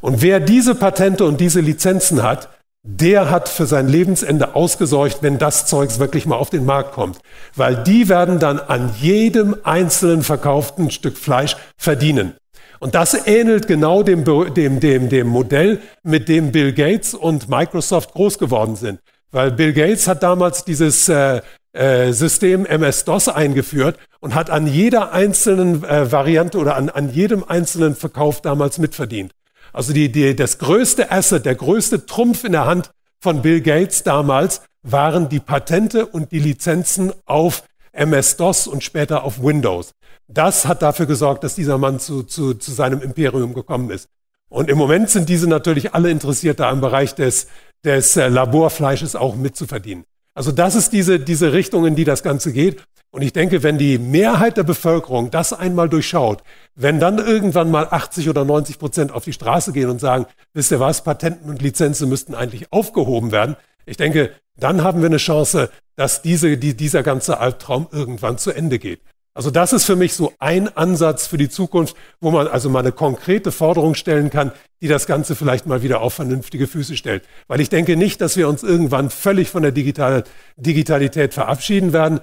[0.06, 2.50] Und wer diese Patente und diese Lizenzen hat,
[2.84, 7.18] der hat für sein Lebensende ausgesorgt, wenn das Zeugs wirklich mal auf den Markt kommt.
[7.56, 12.36] Weil die werden dann an jedem einzelnen verkauften Stück Fleisch verdienen.
[12.80, 18.14] Und das ähnelt genau dem, dem, dem, dem Modell, mit dem Bill Gates und Microsoft
[18.14, 19.00] groß geworden sind.
[19.32, 21.42] Weil Bill Gates hat damals dieses äh,
[21.74, 27.44] äh, System MS-DOS eingeführt und hat an jeder einzelnen äh, Variante oder an, an jedem
[27.44, 29.32] einzelnen Verkauf damals mitverdient.
[29.76, 34.04] Also die, die, das größte Asset, der größte Trumpf in der Hand von Bill Gates
[34.04, 39.92] damals waren die Patente und die Lizenzen auf MS-DOS und später auf Windows.
[40.30, 44.08] Das hat dafür gesorgt, dass dieser Mann zu, zu, zu seinem Imperium gekommen ist.
[44.48, 47.48] Und im Moment sind diese natürlich alle interessiert, da im Bereich des,
[47.84, 50.06] des äh, Laborfleisches auch mitzuverdienen.
[50.34, 52.82] Also das ist diese, diese Richtung, in die das Ganze geht.
[53.16, 56.44] Und ich denke, wenn die Mehrheit der Bevölkerung das einmal durchschaut,
[56.76, 60.74] wenn dann irgendwann mal 80 oder 90 Prozent auf die Straße gehen und sagen, wisst
[60.74, 65.16] ihr was, Patenten und Lizenzen müssten eigentlich aufgehoben werden, ich denke, dann haben wir eine
[65.16, 69.00] Chance, dass diese, die, dieser ganze Albtraum irgendwann zu Ende geht.
[69.36, 72.80] Also das ist für mich so ein Ansatz für die Zukunft, wo man also mal
[72.80, 77.24] eine konkrete Forderung stellen kann, die das Ganze vielleicht mal wieder auf vernünftige Füße stellt.
[77.48, 80.24] Weil ich denke nicht, dass wir uns irgendwann völlig von der Digital
[80.56, 82.22] Digitalität verabschieden werden.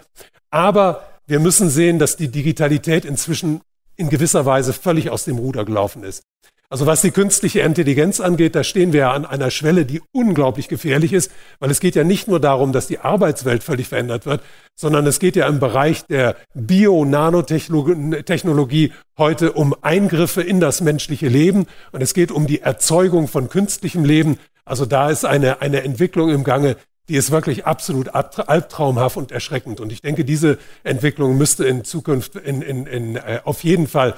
[0.53, 3.63] Aber wir müssen sehen, dass die Digitalität inzwischen
[3.97, 6.23] in gewisser Weise völlig aus dem Ruder gelaufen ist.
[6.69, 10.69] Also was die künstliche Intelligenz angeht, da stehen wir ja an einer Schwelle, die unglaublich
[10.69, 14.41] gefährlich ist, weil es geht ja nicht nur darum, dass die Arbeitswelt völlig verändert wird,
[14.75, 21.67] sondern es geht ja im Bereich der Bio-Nanotechnologie heute um Eingriffe in das menschliche Leben
[21.93, 24.39] und es geht um die Erzeugung von künstlichem Leben.
[24.65, 29.81] Also da ist eine, eine Entwicklung im Gange, die ist wirklich absolut albtraumhaft und erschreckend.
[29.81, 34.15] Und ich denke, diese Entwicklung müsste in Zukunft in, in, in, äh, auf jeden Fall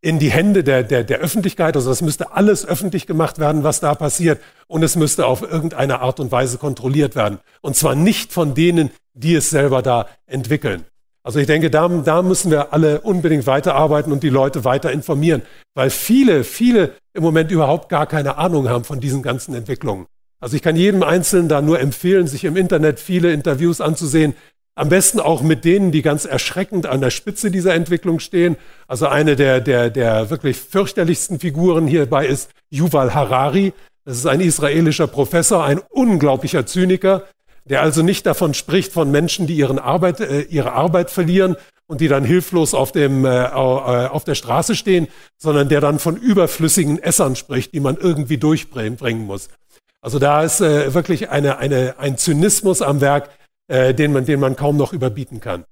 [0.00, 1.74] in die Hände der, der, der Öffentlichkeit.
[1.74, 4.40] Also das müsste alles öffentlich gemacht werden, was da passiert.
[4.66, 7.38] Und es müsste auf irgendeine Art und Weise kontrolliert werden.
[7.62, 10.84] Und zwar nicht von denen, die es selber da entwickeln.
[11.24, 15.42] Also ich denke, da, da müssen wir alle unbedingt weiterarbeiten und die Leute weiter informieren,
[15.74, 20.06] weil viele, viele im Moment überhaupt gar keine Ahnung haben von diesen ganzen Entwicklungen.
[20.40, 24.34] Also ich kann jedem Einzelnen da nur empfehlen, sich im Internet viele Interviews anzusehen,
[24.78, 28.56] am besten auch mit denen, die ganz erschreckend an der Spitze dieser Entwicklung stehen.
[28.86, 33.72] Also eine der, der, der wirklich fürchterlichsten Figuren hierbei ist Yuval Harari.
[34.04, 37.24] Das ist ein israelischer Professor, ein unglaublicher Zyniker,
[37.64, 41.56] der also nicht davon spricht von Menschen, die ihren Arbeit, äh, ihre Arbeit verlieren
[41.88, 45.98] und die dann hilflos auf, dem, äh, äh, auf der Straße stehen, sondern der dann
[45.98, 49.48] von überflüssigen Essern spricht, die man irgendwie durchbringen muss.
[50.00, 53.30] Also da ist äh, wirklich eine, eine, ein Zynismus am Werk,
[53.68, 55.64] äh, den, man, den man kaum noch überbieten kann.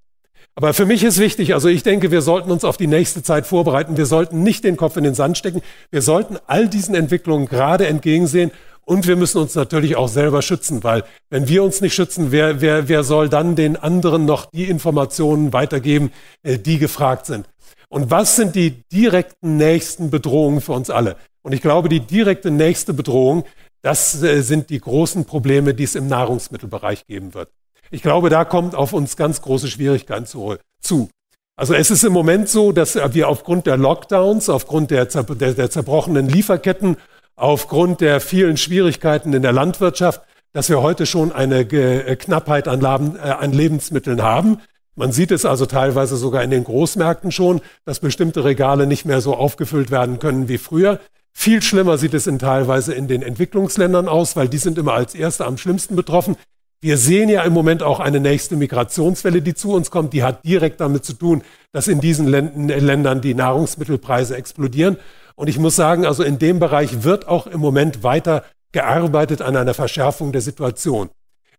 [0.55, 3.47] Aber für mich ist wichtig, also ich denke, wir sollten uns auf die nächste Zeit
[3.47, 3.99] vorbereiten.
[3.99, 5.61] Wir sollten nicht den Kopf in den Sand stecken.
[5.91, 8.51] Wir sollten all diesen Entwicklungen gerade entgegensehen.
[8.87, 12.61] Und wir müssen uns natürlich auch selber schützen, weil wenn wir uns nicht schützen, wer,
[12.61, 16.13] wer, wer soll dann den anderen noch die Informationen weitergeben,
[16.43, 17.49] äh, die gefragt sind?
[17.89, 21.17] Und was sind die direkten nächsten Bedrohungen für uns alle?
[21.43, 23.45] Und ich glaube, die direkte nächste Bedrohung,
[23.83, 27.51] das äh, sind die großen Probleme, die es im Nahrungsmittelbereich geben wird.
[27.91, 31.09] Ich glaube, da kommt auf uns ganz große Schwierigkeiten zu.
[31.57, 35.71] Also es ist im Moment so, dass wir aufgrund der Lockdowns, aufgrund der, der, der
[35.71, 36.97] zerbrochenen Lieferketten,
[37.37, 42.83] aufgrund der vielen Schwierigkeiten in der Landwirtschaft, dass wir heute schon eine äh, Knappheit an,
[42.83, 44.61] äh, an Lebensmitteln haben.
[44.95, 49.21] Man sieht es also teilweise sogar in den Großmärkten schon, dass bestimmte Regale nicht mehr
[49.21, 51.01] so aufgefüllt werden können wie früher.
[51.39, 55.15] Viel schlimmer sieht es in teilweise in den Entwicklungsländern aus, weil die sind immer als
[55.15, 56.35] Erste am schlimmsten betroffen.
[56.81, 60.15] Wir sehen ja im Moment auch eine nächste Migrationswelle, die zu uns kommt.
[60.15, 64.97] Die hat direkt damit zu tun, dass in diesen Ländern die Nahrungsmittelpreise explodieren.
[65.37, 69.57] Und ich muss sagen, also in dem Bereich wird auch im Moment weiter gearbeitet an
[69.57, 71.11] einer Verschärfung der Situation.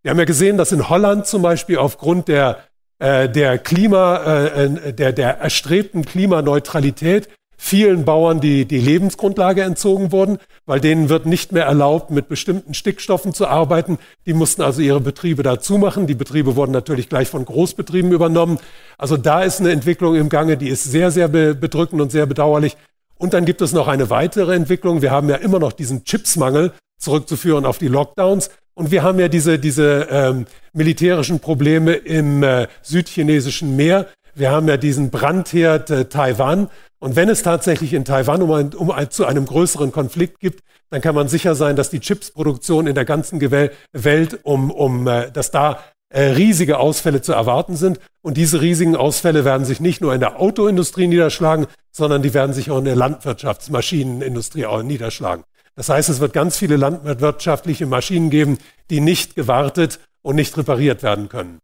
[0.02, 2.64] Wir haben ja gesehen, dass in Holland zum Beispiel aufgrund der,
[2.98, 10.38] äh, der Klima, äh, der, der erstrebten Klimaneutralität vielen Bauern die, die Lebensgrundlage entzogen wurden,
[10.66, 13.98] weil denen wird nicht mehr erlaubt, mit bestimmten Stickstoffen zu arbeiten.
[14.26, 16.08] Die mussten also ihre Betriebe dazu machen.
[16.08, 18.60] Die Betriebe wurden natürlich gleich von Großbetrieben übernommen.
[18.98, 22.78] Also da ist eine Entwicklung im Gange, die ist sehr, sehr bedrückend und sehr bedauerlich.
[23.18, 25.02] Und dann gibt es noch eine weitere Entwicklung.
[25.02, 28.52] Wir haben ja immer noch diesen Chipsmangel zurückzuführen auf die Lockdowns.
[28.76, 34.06] Und wir haben ja diese, diese ähm, militärischen Probleme im äh, südchinesischen Meer.
[34.36, 36.70] Wir haben ja diesen Brandherd äh, Taiwan.
[37.00, 40.64] Und wenn es tatsächlich in Taiwan um, ein, um ein, zu einem größeren Konflikt gibt,
[40.90, 45.32] dann kann man sicher sein, dass die Chipsproduktion in der ganzen Welt, um, um äh,
[45.32, 45.80] dass da
[46.10, 48.00] äh, riesige Ausfälle zu erwarten sind.
[48.22, 52.54] Und diese riesigen Ausfälle werden sich nicht nur in der Autoindustrie niederschlagen, sondern die werden
[52.54, 55.44] sich auch in der Landwirtschaftsmaschinenindustrie auch niederschlagen.
[55.76, 58.58] Das heißt, es wird ganz viele landwirtschaftliche Maschinen geben,
[58.90, 61.60] die nicht gewartet und nicht repariert werden können.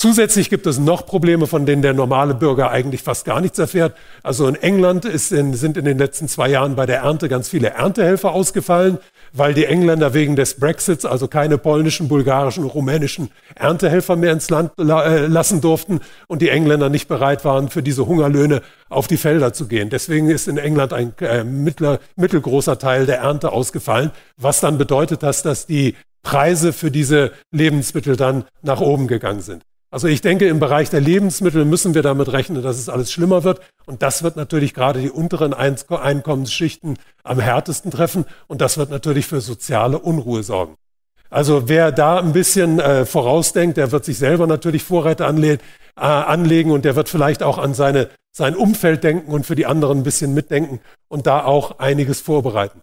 [0.00, 3.96] Zusätzlich gibt es noch Probleme, von denen der normale Bürger eigentlich fast gar nichts erfährt.
[4.22, 7.70] Also in England in, sind in den letzten zwei Jahren bei der Ernte ganz viele
[7.70, 8.98] Erntehelfer ausgefallen,
[9.32, 14.70] weil die Engländer wegen des Brexits also keine polnischen, bulgarischen rumänischen Erntehelfer mehr ins Land
[14.78, 19.52] äh, lassen durften und die Engländer nicht bereit waren, für diese Hungerlöhne auf die Felder
[19.52, 19.90] zu gehen.
[19.90, 25.24] Deswegen ist in England ein äh, mittler, mittelgroßer Teil der Ernte ausgefallen, was dann bedeutet
[25.24, 29.62] hat, dass die Preise für diese Lebensmittel dann nach oben gegangen sind.
[29.90, 33.42] Also ich denke, im Bereich der Lebensmittel müssen wir damit rechnen, dass es alles schlimmer
[33.44, 33.60] wird.
[33.86, 38.26] Und das wird natürlich gerade die unteren Einkommensschichten am härtesten treffen.
[38.48, 40.74] Und das wird natürlich für soziale Unruhe sorgen.
[41.30, 45.58] Also wer da ein bisschen äh, vorausdenkt, der wird sich selber natürlich Vorräte anle äh,
[45.96, 49.98] anlegen und der wird vielleicht auch an seine, sein Umfeld denken und für die anderen
[49.98, 52.80] ein bisschen mitdenken und da auch einiges vorbereiten.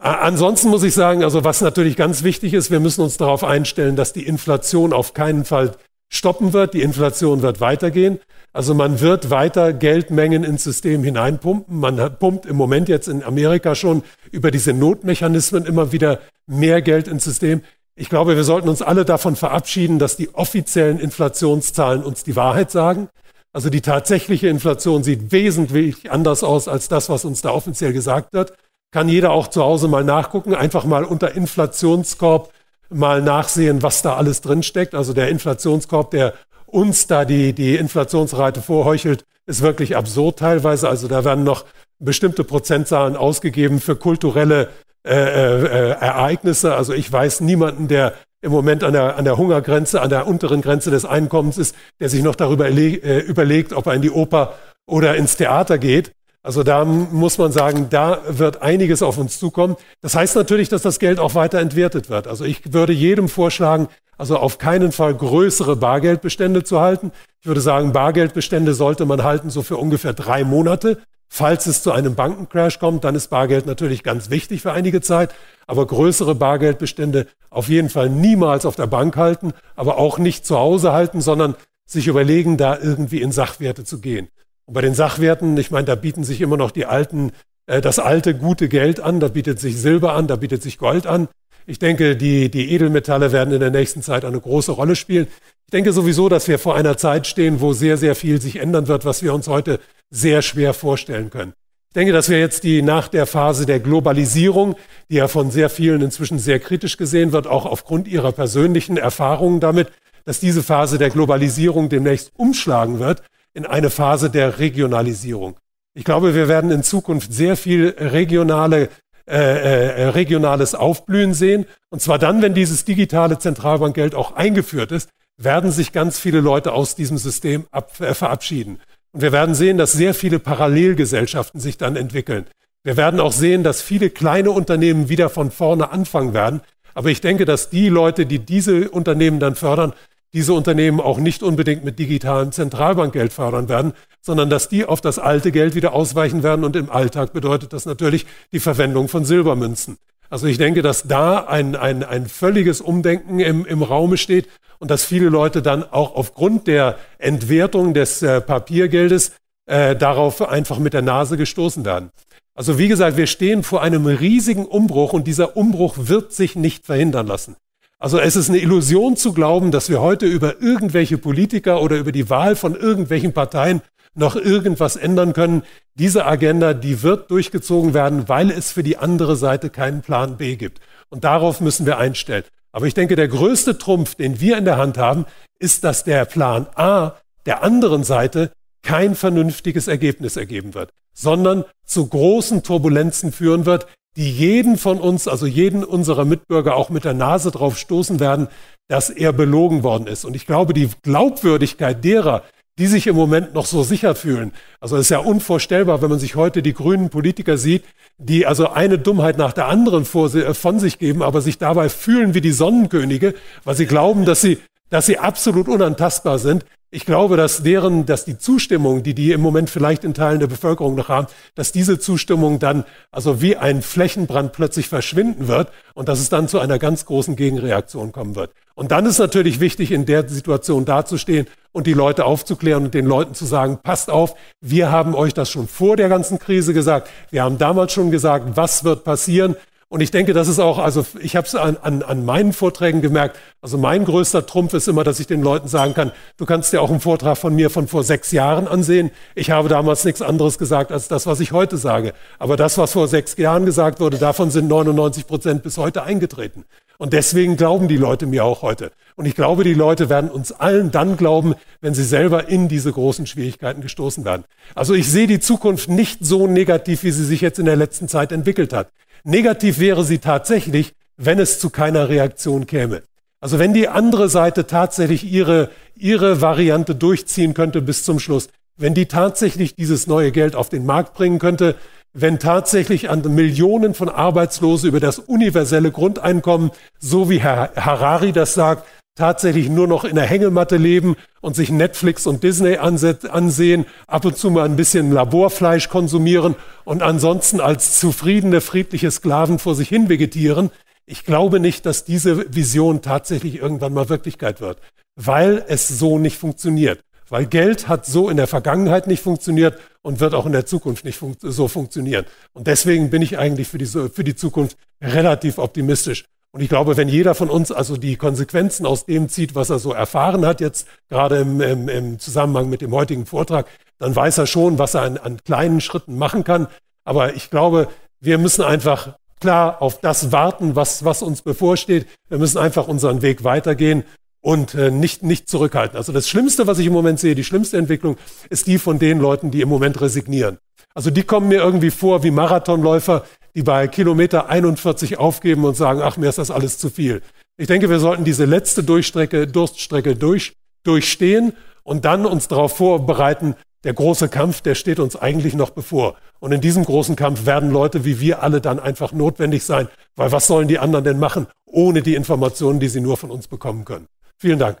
[0.00, 3.96] Ansonsten muss ich sagen, also was natürlich ganz wichtig ist, wir müssen uns darauf einstellen,
[3.96, 5.76] dass die Inflation auf keinen Fall
[6.08, 6.72] stoppen wird.
[6.72, 8.18] Die Inflation wird weitergehen.
[8.54, 11.78] Also man wird weiter Geldmengen ins System hineinpumpen.
[11.78, 17.06] Man pumpt im Moment jetzt in Amerika schon über diese Notmechanismen immer wieder mehr Geld
[17.06, 17.60] ins System.
[17.94, 22.70] Ich glaube, wir sollten uns alle davon verabschieden, dass die offiziellen Inflationszahlen uns die Wahrheit
[22.70, 23.10] sagen.
[23.52, 28.32] Also die tatsächliche Inflation sieht wesentlich anders aus als das, was uns da offiziell gesagt
[28.32, 28.54] wird.
[28.92, 32.52] Kann jeder auch zu Hause mal nachgucken, einfach mal unter Inflationskorb
[32.88, 34.94] mal nachsehen, was da alles drinsteckt.
[34.94, 36.34] Also der Inflationskorb, der
[36.66, 40.88] uns da die, die Inflationsrate vorheuchelt, ist wirklich absurd teilweise.
[40.88, 41.64] Also da werden noch
[41.98, 44.68] bestimmte Prozentzahlen ausgegeben für kulturelle
[45.06, 46.74] äh, äh, Ereignisse.
[46.74, 50.62] Also ich weiß niemanden, der im Moment an der, an der Hungergrenze, an der unteren
[50.62, 54.54] Grenze des Einkommens ist, der sich noch darüber äh, überlegt, ob er in die Oper
[54.86, 56.12] oder ins Theater geht.
[56.42, 59.76] Also da muss man sagen, da wird einiges auf uns zukommen.
[60.00, 62.26] Das heißt natürlich, dass das Geld auch weiter entwertet wird.
[62.26, 67.12] Also ich würde jedem vorschlagen, also auf keinen Fall größere Bargeldbestände zu halten.
[67.40, 70.98] Ich würde sagen, Bargeldbestände sollte man halten so für ungefähr drei Monate.
[71.28, 75.34] Falls es zu einem Bankencrash kommt, dann ist Bargeld natürlich ganz wichtig für einige Zeit.
[75.66, 80.58] Aber größere Bargeldbestände auf jeden Fall niemals auf der Bank halten, aber auch nicht zu
[80.58, 81.54] Hause halten, sondern
[81.86, 84.28] sich überlegen, da irgendwie in Sachwerte zu gehen.
[84.70, 87.32] Und bei den Sachwerten, ich meine, da bieten sich immer noch die alten,
[87.66, 91.08] äh, das alte gute Geld an, da bietet sich Silber an, da bietet sich Gold
[91.08, 91.26] an.
[91.66, 95.26] Ich denke, die, die Edelmetalle werden in der nächsten Zeit eine große Rolle spielen.
[95.66, 98.86] Ich denke sowieso, dass wir vor einer Zeit stehen, wo sehr, sehr viel sich ändern
[98.86, 101.52] wird, was wir uns heute sehr schwer vorstellen können.
[101.88, 104.76] Ich denke, dass wir jetzt die nach der Phase der Globalisierung,
[105.10, 109.58] die ja von sehr vielen inzwischen sehr kritisch gesehen wird, auch aufgrund ihrer persönlichen Erfahrungen
[109.58, 109.88] damit,
[110.24, 115.56] dass diese Phase der Globalisierung demnächst umschlagen wird in eine Phase der Regionalisierung.
[115.94, 118.88] Ich glaube, wir werden in Zukunft sehr viel regionale,
[119.26, 121.66] äh, äh, regionales Aufblühen sehen.
[121.90, 126.72] Und zwar dann, wenn dieses digitale Zentralbankgeld auch eingeführt ist, werden sich ganz viele Leute
[126.72, 128.78] aus diesem System ab, äh, verabschieden.
[129.12, 132.46] Und wir werden sehen, dass sehr viele Parallelgesellschaften sich dann entwickeln.
[132.84, 136.60] Wir werden auch sehen, dass viele kleine Unternehmen wieder von vorne anfangen werden.
[136.94, 139.92] Aber ich denke, dass die Leute, die diese Unternehmen dann fördern,
[140.32, 145.18] diese Unternehmen auch nicht unbedingt mit digitalem Zentralbankgeld fördern werden, sondern dass die auf das
[145.18, 146.64] alte Geld wieder ausweichen werden.
[146.64, 149.98] Und im Alltag bedeutet das natürlich die Verwendung von Silbermünzen.
[150.28, 154.90] Also ich denke, dass da ein, ein, ein völliges Umdenken im, im Raume steht und
[154.90, 159.32] dass viele Leute dann auch aufgrund der Entwertung des äh, Papiergeldes
[159.66, 162.10] äh, darauf einfach mit der Nase gestoßen werden.
[162.54, 166.86] Also wie gesagt, wir stehen vor einem riesigen Umbruch und dieser Umbruch wird sich nicht
[166.86, 167.56] verhindern lassen.
[168.00, 172.12] Also es ist eine Illusion zu glauben, dass wir heute über irgendwelche Politiker oder über
[172.12, 173.82] die Wahl von irgendwelchen Parteien
[174.14, 175.62] noch irgendwas ändern können.
[175.94, 180.56] Diese Agenda, die wird durchgezogen werden, weil es für die andere Seite keinen Plan B
[180.56, 180.80] gibt.
[181.10, 182.44] Und darauf müssen wir einstellen.
[182.72, 185.26] Aber ich denke, der größte Trumpf, den wir in der Hand haben,
[185.58, 188.50] ist, dass der Plan A der anderen Seite
[188.82, 193.86] kein vernünftiges Ergebnis ergeben wird, sondern zu großen Turbulenzen führen wird,
[194.16, 198.48] die jeden von uns, also jeden unserer Mitbürger auch mit der Nase drauf stoßen werden,
[198.88, 200.24] dass er belogen worden ist.
[200.24, 202.42] Und ich glaube, die Glaubwürdigkeit derer,
[202.78, 204.52] die sich im Moment noch so sicher fühlen.
[204.80, 207.84] Also es ist ja unvorstellbar, wenn man sich heute die grünen Politiker sieht,
[208.16, 212.34] die also eine Dummheit nach der anderen äh, von sich geben, aber sich dabei fühlen
[212.34, 216.64] wie die Sonnenkönige, weil sie glauben, dass sie, dass sie absolut unantastbar sind.
[216.92, 220.48] Ich glaube, dass deren, dass die Zustimmung, die die im Moment vielleicht in Teilen der
[220.48, 226.08] Bevölkerung noch haben, dass diese Zustimmung dann also wie ein Flächenbrand plötzlich verschwinden wird und
[226.08, 228.50] dass es dann zu einer ganz großen Gegenreaktion kommen wird.
[228.74, 233.06] Und dann ist natürlich wichtig, in der Situation dazustehen und die Leute aufzuklären und den
[233.06, 237.08] Leuten zu sagen, passt auf, wir haben euch das schon vor der ganzen Krise gesagt.
[237.30, 239.54] Wir haben damals schon gesagt, was wird passieren.
[239.92, 243.02] Und ich denke, das ist auch, also ich habe es an, an, an meinen Vorträgen
[243.02, 246.72] gemerkt, also mein größter Trumpf ist immer, dass ich den Leuten sagen kann, du kannst
[246.72, 249.10] dir auch einen Vortrag von mir von vor sechs Jahren ansehen.
[249.34, 252.12] Ich habe damals nichts anderes gesagt als das, was ich heute sage.
[252.38, 256.66] Aber das, was vor sechs Jahren gesagt wurde, davon sind 99 Prozent bis heute eingetreten.
[257.00, 258.92] Und deswegen glauben die Leute mir auch heute.
[259.16, 262.92] Und ich glaube, die Leute werden uns allen dann glauben, wenn sie selber in diese
[262.92, 264.44] großen Schwierigkeiten gestoßen werden.
[264.74, 268.06] Also ich sehe die Zukunft nicht so negativ, wie sie sich jetzt in der letzten
[268.06, 268.90] Zeit entwickelt hat.
[269.24, 273.00] Negativ wäre sie tatsächlich, wenn es zu keiner Reaktion käme.
[273.40, 278.92] Also wenn die andere Seite tatsächlich ihre, ihre Variante durchziehen könnte bis zum Schluss, wenn
[278.92, 281.76] die tatsächlich dieses neue Geld auf den Markt bringen könnte,
[282.12, 288.54] wenn tatsächlich an Millionen von Arbeitslosen über das universelle Grundeinkommen, so wie Herr Harari das
[288.54, 294.24] sagt, tatsächlich nur noch in der Hängematte leben und sich Netflix und Disney ansehen, ab
[294.24, 299.88] und zu mal ein bisschen Laborfleisch konsumieren und ansonsten als zufriedene, friedliche Sklaven vor sich
[299.88, 300.70] hin vegetieren.
[301.06, 304.78] Ich glaube nicht, dass diese Vision tatsächlich irgendwann mal Wirklichkeit wird,
[305.16, 307.00] weil es so nicht funktioniert.
[307.28, 311.04] Weil Geld hat so in der Vergangenheit nicht funktioniert und wird auch in der Zukunft
[311.04, 312.24] nicht fun so funktionieren.
[312.52, 316.24] Und deswegen bin ich eigentlich für die, für die Zukunft relativ optimistisch.
[316.52, 319.78] Und ich glaube, wenn jeder von uns also die Konsequenzen aus dem zieht, was er
[319.78, 323.66] so erfahren hat, jetzt gerade im, im, im Zusammenhang mit dem heutigen Vortrag,
[323.98, 326.66] dann weiß er schon, was er an, an kleinen Schritten machen kann.
[327.04, 327.88] Aber ich glaube,
[328.20, 332.06] wir müssen einfach klar auf das warten, was, was uns bevorsteht.
[332.28, 334.04] Wir müssen einfach unseren Weg weitergehen
[334.40, 335.96] und äh, nicht, nicht zurückhalten.
[335.96, 338.16] Also das Schlimmste, was ich im Moment sehe, die schlimmste Entwicklung,
[338.48, 340.58] ist die von den Leuten, die im Moment resignieren.
[340.94, 343.24] Also die kommen mir irgendwie vor wie Marathonläufer,
[343.54, 347.22] die bei Kilometer 41 aufgeben und sagen, ach, mir ist das alles zu viel.
[347.56, 353.54] Ich denke, wir sollten diese letzte Durchstrecke, Durststrecke durch, durchstehen und dann uns darauf vorbereiten,
[353.84, 356.16] der große Kampf, der steht uns eigentlich noch bevor.
[356.38, 360.32] Und in diesem großen Kampf werden Leute wie wir alle dann einfach notwendig sein, weil
[360.32, 363.84] was sollen die anderen denn machen, ohne die Informationen, die sie nur von uns bekommen
[363.84, 364.06] können?
[364.40, 364.78] Vielen Dank.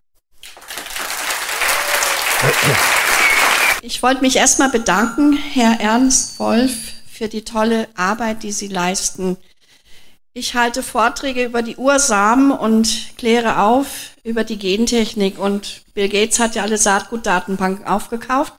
[3.82, 6.72] Ich wollte mich erstmal bedanken, Herr Ernst Wolf,
[7.06, 9.36] für die tolle Arbeit, die Sie leisten.
[10.32, 15.38] Ich halte Vorträge über die Ursamen und kläre auf über die Gentechnik.
[15.38, 18.54] Und Bill Gates hat ja alle Saatgutdatenbanken aufgekauft.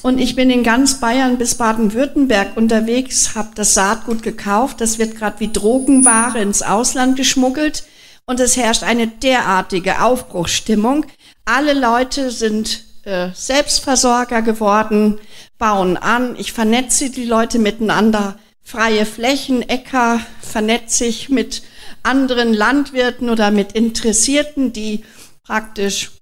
[0.00, 4.80] Und ich bin in ganz Bayern bis Baden-Württemberg unterwegs, habe das Saatgut gekauft.
[4.80, 7.84] Das wird gerade wie Drogenware ins Ausland geschmuggelt.
[8.30, 11.04] Und es herrscht eine derartige Aufbruchsstimmung.
[11.46, 15.18] Alle Leute sind äh, Selbstversorger geworden
[15.58, 21.64] bauen an, ich vernetze die Leute miteinander, freie Flächen, Äcker, vernetze ich mit
[22.04, 25.04] anderen Landwirten oder mit Interessierten, die
[25.42, 26.12] praktisch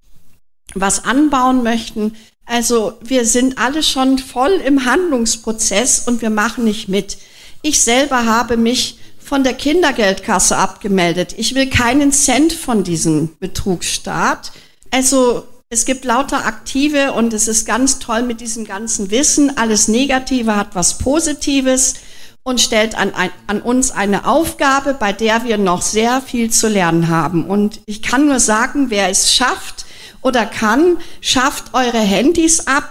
[0.73, 2.17] was anbauen möchten.
[2.47, 7.19] Also wir sind alle schon voll im Handlungsprozess und wir machen nicht mit.
[7.61, 11.35] Ich selber habe mich von der Kindergeldkasse abgemeldet.
[11.37, 14.53] Ich will keinen Cent von diesem Betrugsstaat.
[14.91, 19.59] Also es gibt lauter Aktive und es ist ganz toll mit diesem ganzen Wissen.
[19.59, 21.97] Alles Negative hat was Positives
[22.43, 23.13] und stellt an,
[23.47, 27.45] an, uns eine Aufgabe, bei der wir noch sehr viel zu lernen haben.
[27.45, 29.85] Und ich kann nur sagen, wer es schafft
[30.23, 32.89] oder kann, schafft eure Handys ab,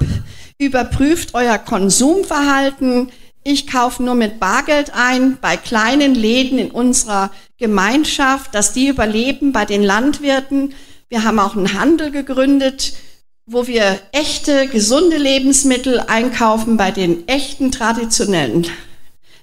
[0.60, 3.12] überprüft euer Konsumverhalten.
[3.50, 9.54] Ich kaufe nur mit Bargeld ein bei kleinen Läden in unserer Gemeinschaft, dass die überleben
[9.54, 10.74] bei den Landwirten.
[11.08, 12.98] Wir haben auch einen Handel gegründet,
[13.46, 18.68] wo wir echte, gesunde Lebensmittel einkaufen bei den echten, traditionellen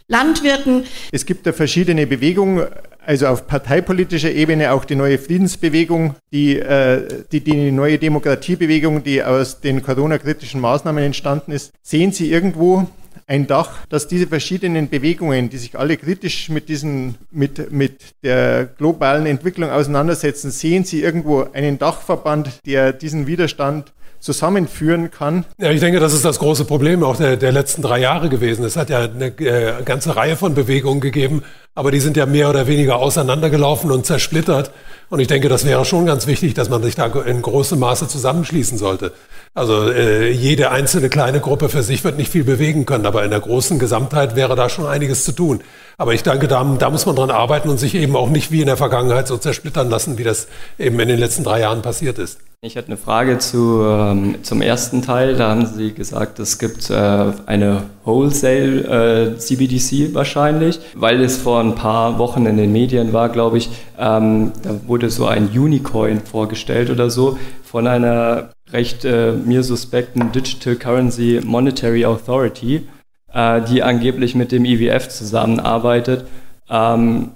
[0.07, 0.85] Landwirten.
[1.11, 2.67] Es gibt da verschiedene Bewegungen,
[3.07, 9.23] also auf parteipolitischer Ebene auch die neue Friedensbewegung, die, äh, die, die neue Demokratiebewegung, die
[9.23, 11.73] aus den Corona-kritischen Maßnahmen entstanden ist.
[11.81, 12.87] Sehen Sie irgendwo
[13.27, 18.67] ein Dach, dass diese verschiedenen Bewegungen, die sich alle kritisch mit, diesen, mit, mit der
[18.67, 23.93] globalen Entwicklung auseinandersetzen, sehen Sie irgendwo einen Dachverband, der diesen Widerstand
[24.25, 25.45] zusammenführen kann.
[25.59, 28.65] Ja, ich denke, das ist das große Problem auch der, der letzten drei Jahre gewesen.
[28.65, 31.43] Es hat ja eine äh, ganze Reihe von Bewegungen gegeben,
[31.75, 34.71] aber die sind ja mehr oder weniger auseinandergelaufen und zersplittert.
[35.11, 38.09] Und ich denke, das wäre schon ganz wichtig, dass man sich da in großem Maße
[38.09, 39.13] zusammenschließen sollte.
[39.53, 43.31] Also äh, jede einzelne kleine Gruppe für sich wird nicht viel bewegen können, aber in
[43.31, 45.61] der großen Gesamtheit wäre da schon einiges zu tun.
[45.97, 48.61] Aber ich denke, da, da muss man dran arbeiten und sich eben auch nicht wie
[48.61, 52.19] in der Vergangenheit so zersplittern lassen, wie das eben in den letzten drei Jahren passiert
[52.19, 52.41] ist.
[52.63, 55.37] Ich hatte eine Frage zu, ähm, zum ersten Teil.
[55.37, 61.75] Da haben Sie gesagt, es gibt äh, eine Wholesale äh, wahrscheinlich, weil es vor ein
[61.75, 63.69] paar Wochen in den Medien war, glaube ich.
[63.99, 70.33] Ähm, da wurde so ein Unicoin vorgestellt oder so von einer recht äh, mir suspekten
[70.33, 72.89] Digital Currency Monetary Authority,
[73.35, 76.25] äh, die angeblich mit dem IWF zusammenarbeitet.
[76.71, 77.31] Ähm,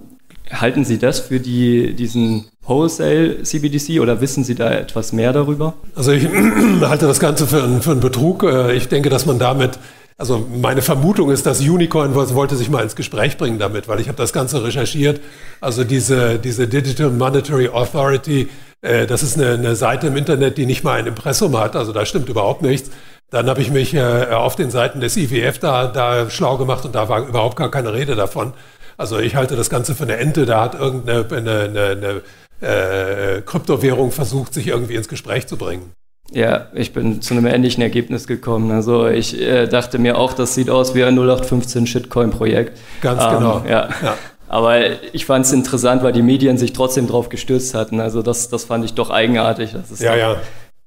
[0.51, 5.75] halten Sie das für die, diesen Wholesale CBDC oder wissen Sie da etwas mehr darüber?
[5.95, 6.27] Also ich
[6.81, 8.43] halte das Ganze für, einen, für einen Betrug.
[8.45, 9.79] Äh, ich denke, dass man damit
[10.21, 14.09] also meine Vermutung ist, dass Unicorn wollte sich mal ins Gespräch bringen damit, weil ich
[14.09, 15.21] habe das Ganze recherchiert.
[15.61, 18.49] Also diese, diese Digital Monetary Authority,
[18.83, 21.77] äh, das ist eine, eine Seite im Internet, die nicht mal ein Impressum hat.
[21.77, 22.91] Also da stimmt überhaupt nichts.
[23.31, 26.95] Dann habe ich mich äh, auf den Seiten des IWF da, da schlau gemacht und
[26.95, 28.55] da war überhaupt gar keine Rede davon.
[28.97, 30.47] Also ich halte das Ganze für eine Ente.
[30.47, 32.23] Da hat irgendeine eine,
[32.61, 35.93] eine, äh, Kryptowährung versucht, sich irgendwie ins Gespräch zu bringen.
[36.31, 38.71] Ja, ich bin zu einem ähnlichen Ergebnis gekommen.
[38.71, 42.79] Also ich äh, dachte mir auch, das sieht aus wie ein 0815 Shitcoin-Projekt.
[43.01, 43.63] Ganz ähm, genau.
[43.67, 43.89] Ja.
[44.03, 44.15] ja.
[44.49, 44.81] Aber
[45.13, 48.01] ich fand es interessant, weil die Medien sich trotzdem drauf gestürzt hatten.
[48.01, 49.75] Also das, das fand ich doch eigenartig.
[49.99, 50.37] ja, ja.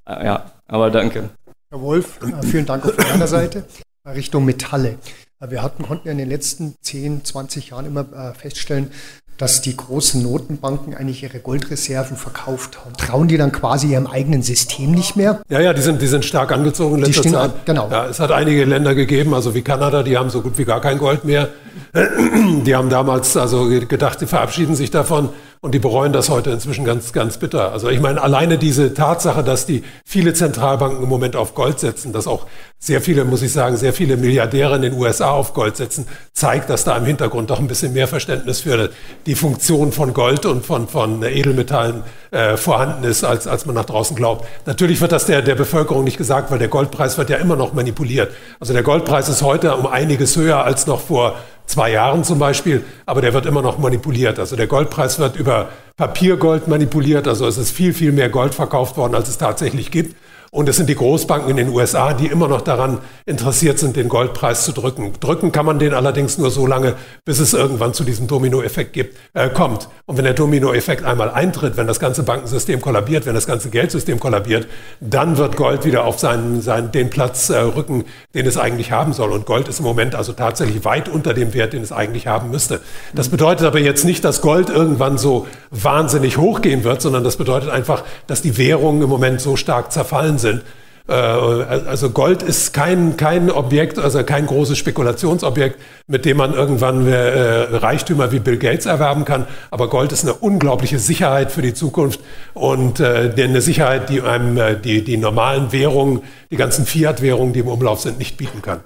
[0.07, 1.29] Äh, ja, aber danke.
[1.71, 3.63] Herr Wolf, äh, vielen Dank auf meiner Seite.
[4.05, 4.97] Richtung Metalle.
[5.39, 8.91] Äh, wir hatten, konnten ja in den letzten 10, 20 Jahren immer äh, feststellen,
[9.37, 12.93] dass die großen Notenbanken eigentlich ihre Goldreserven verkauft haben.
[12.97, 15.41] Trauen die dann quasi ihrem eigenen System nicht mehr?
[15.47, 17.65] Ja, ja, die sind, die sind stark angezogen in letzter Zeit.
[17.65, 17.89] Genau.
[17.89, 20.81] Ja, es hat einige Länder gegeben, also wie Kanada, die haben so gut wie gar
[20.81, 21.47] kein Gold mehr.
[22.65, 25.29] Die haben damals also gedacht, die verabschieden sich davon.
[25.63, 27.71] Und die bereuen das heute inzwischen ganz, ganz bitter.
[27.71, 32.13] Also ich meine, alleine diese Tatsache, dass die viele Zentralbanken im Moment auf Gold setzen,
[32.13, 32.47] dass auch
[32.79, 36.71] sehr viele, muss ich sagen, sehr viele Milliardäre in den USA auf Gold setzen, zeigt,
[36.71, 38.89] dass da im Hintergrund doch ein bisschen mehr Verständnis für
[39.27, 42.01] die Funktion von Gold und von, von Edelmetallen
[42.31, 44.47] äh, vorhanden ist, als, als man nach draußen glaubt.
[44.65, 47.73] Natürlich wird das der, der Bevölkerung nicht gesagt, weil der Goldpreis wird ja immer noch
[47.73, 48.31] manipuliert.
[48.59, 51.35] Also der Goldpreis ist heute um einiges höher als noch vor
[51.71, 54.39] zwei Jahren zum Beispiel, aber der wird immer noch manipuliert.
[54.39, 58.97] Also der Goldpreis wird über Papiergold manipuliert, also es ist viel, viel mehr Gold verkauft
[58.97, 60.15] worden, als es tatsächlich gibt.
[60.53, 64.09] Und es sind die Großbanken in den USA, die immer noch daran interessiert sind, den
[64.09, 65.13] Goldpreis zu drücken.
[65.21, 69.15] Drücken kann man den allerdings nur so lange, bis es irgendwann zu diesem Dominoeffekt gibt,
[69.33, 69.87] äh, kommt.
[70.07, 74.19] Und wenn der Dominoeffekt einmal eintritt, wenn das ganze Bankensystem kollabiert, wenn das ganze Geldsystem
[74.19, 74.67] kollabiert,
[74.99, 78.03] dann wird Gold wieder auf seinen, seinen den Platz äh, rücken,
[78.35, 79.31] den es eigentlich haben soll.
[79.31, 82.51] Und Gold ist im Moment also tatsächlich weit unter dem Wert, den es eigentlich haben
[82.51, 82.81] müsste.
[83.13, 87.69] Das bedeutet aber jetzt nicht, dass Gold irgendwann so wahnsinnig hochgehen wird, sondern das bedeutet
[87.69, 90.61] einfach, dass die Währungen im Moment so stark zerfallen sind.
[91.07, 97.07] Äh, also Gold ist kein, kein Objekt, also kein großes Spekulationsobjekt, mit dem man irgendwann
[97.07, 99.45] äh, Reichtümer wie Bill Gates erwerben kann.
[99.71, 102.19] Aber Gold ist eine unglaubliche Sicherheit für die Zukunft
[102.53, 107.67] und äh, eine Sicherheit, die einem die, die normalen Währungen, die ganzen Fiat-Währungen, die im
[107.67, 108.79] Umlauf sind, nicht bieten kann.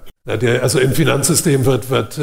[0.60, 2.18] Also im Finanzsystem wird, wird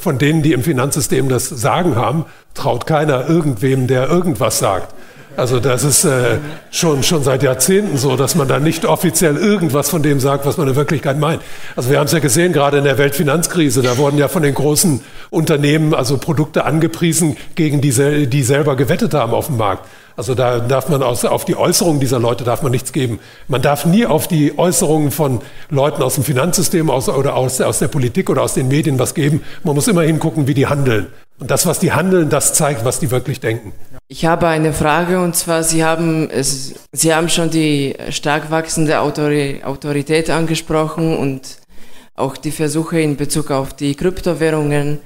[0.00, 4.94] von denen, die im Finanzsystem das Sagen haben, traut keiner irgendwem, der irgendwas sagt.
[5.36, 6.38] Also das ist äh,
[6.70, 10.58] schon, schon seit Jahrzehnten so, dass man da nicht offiziell irgendwas von dem sagt, was
[10.58, 11.40] man in Wirklichkeit meint.
[11.74, 14.54] Also wir haben es ja gesehen, gerade in der Weltfinanzkrise, da wurden ja von den
[14.54, 19.86] großen Unternehmen also Produkte angepriesen, gegen die, die selber gewettet haben auf dem Markt.
[20.16, 23.18] Also da darf man aus, auf die Äußerungen dieser Leute darf man nichts geben.
[23.48, 27.78] Man darf nie auf die Äußerungen von Leuten aus dem Finanzsystem aus, oder aus, aus
[27.78, 29.42] der Politik oder aus den Medien was geben.
[29.64, 31.06] Man muss immer hingucken, wie die handeln.
[31.38, 33.72] Und das, was die handeln, das zeigt, was die wirklich denken.
[34.12, 39.00] Ich habe eine Frage und zwar, Sie haben, es, Sie haben schon die stark wachsende
[39.00, 41.56] Autorität angesprochen und
[42.14, 44.98] auch die Versuche in Bezug auf die Kryptowährungen.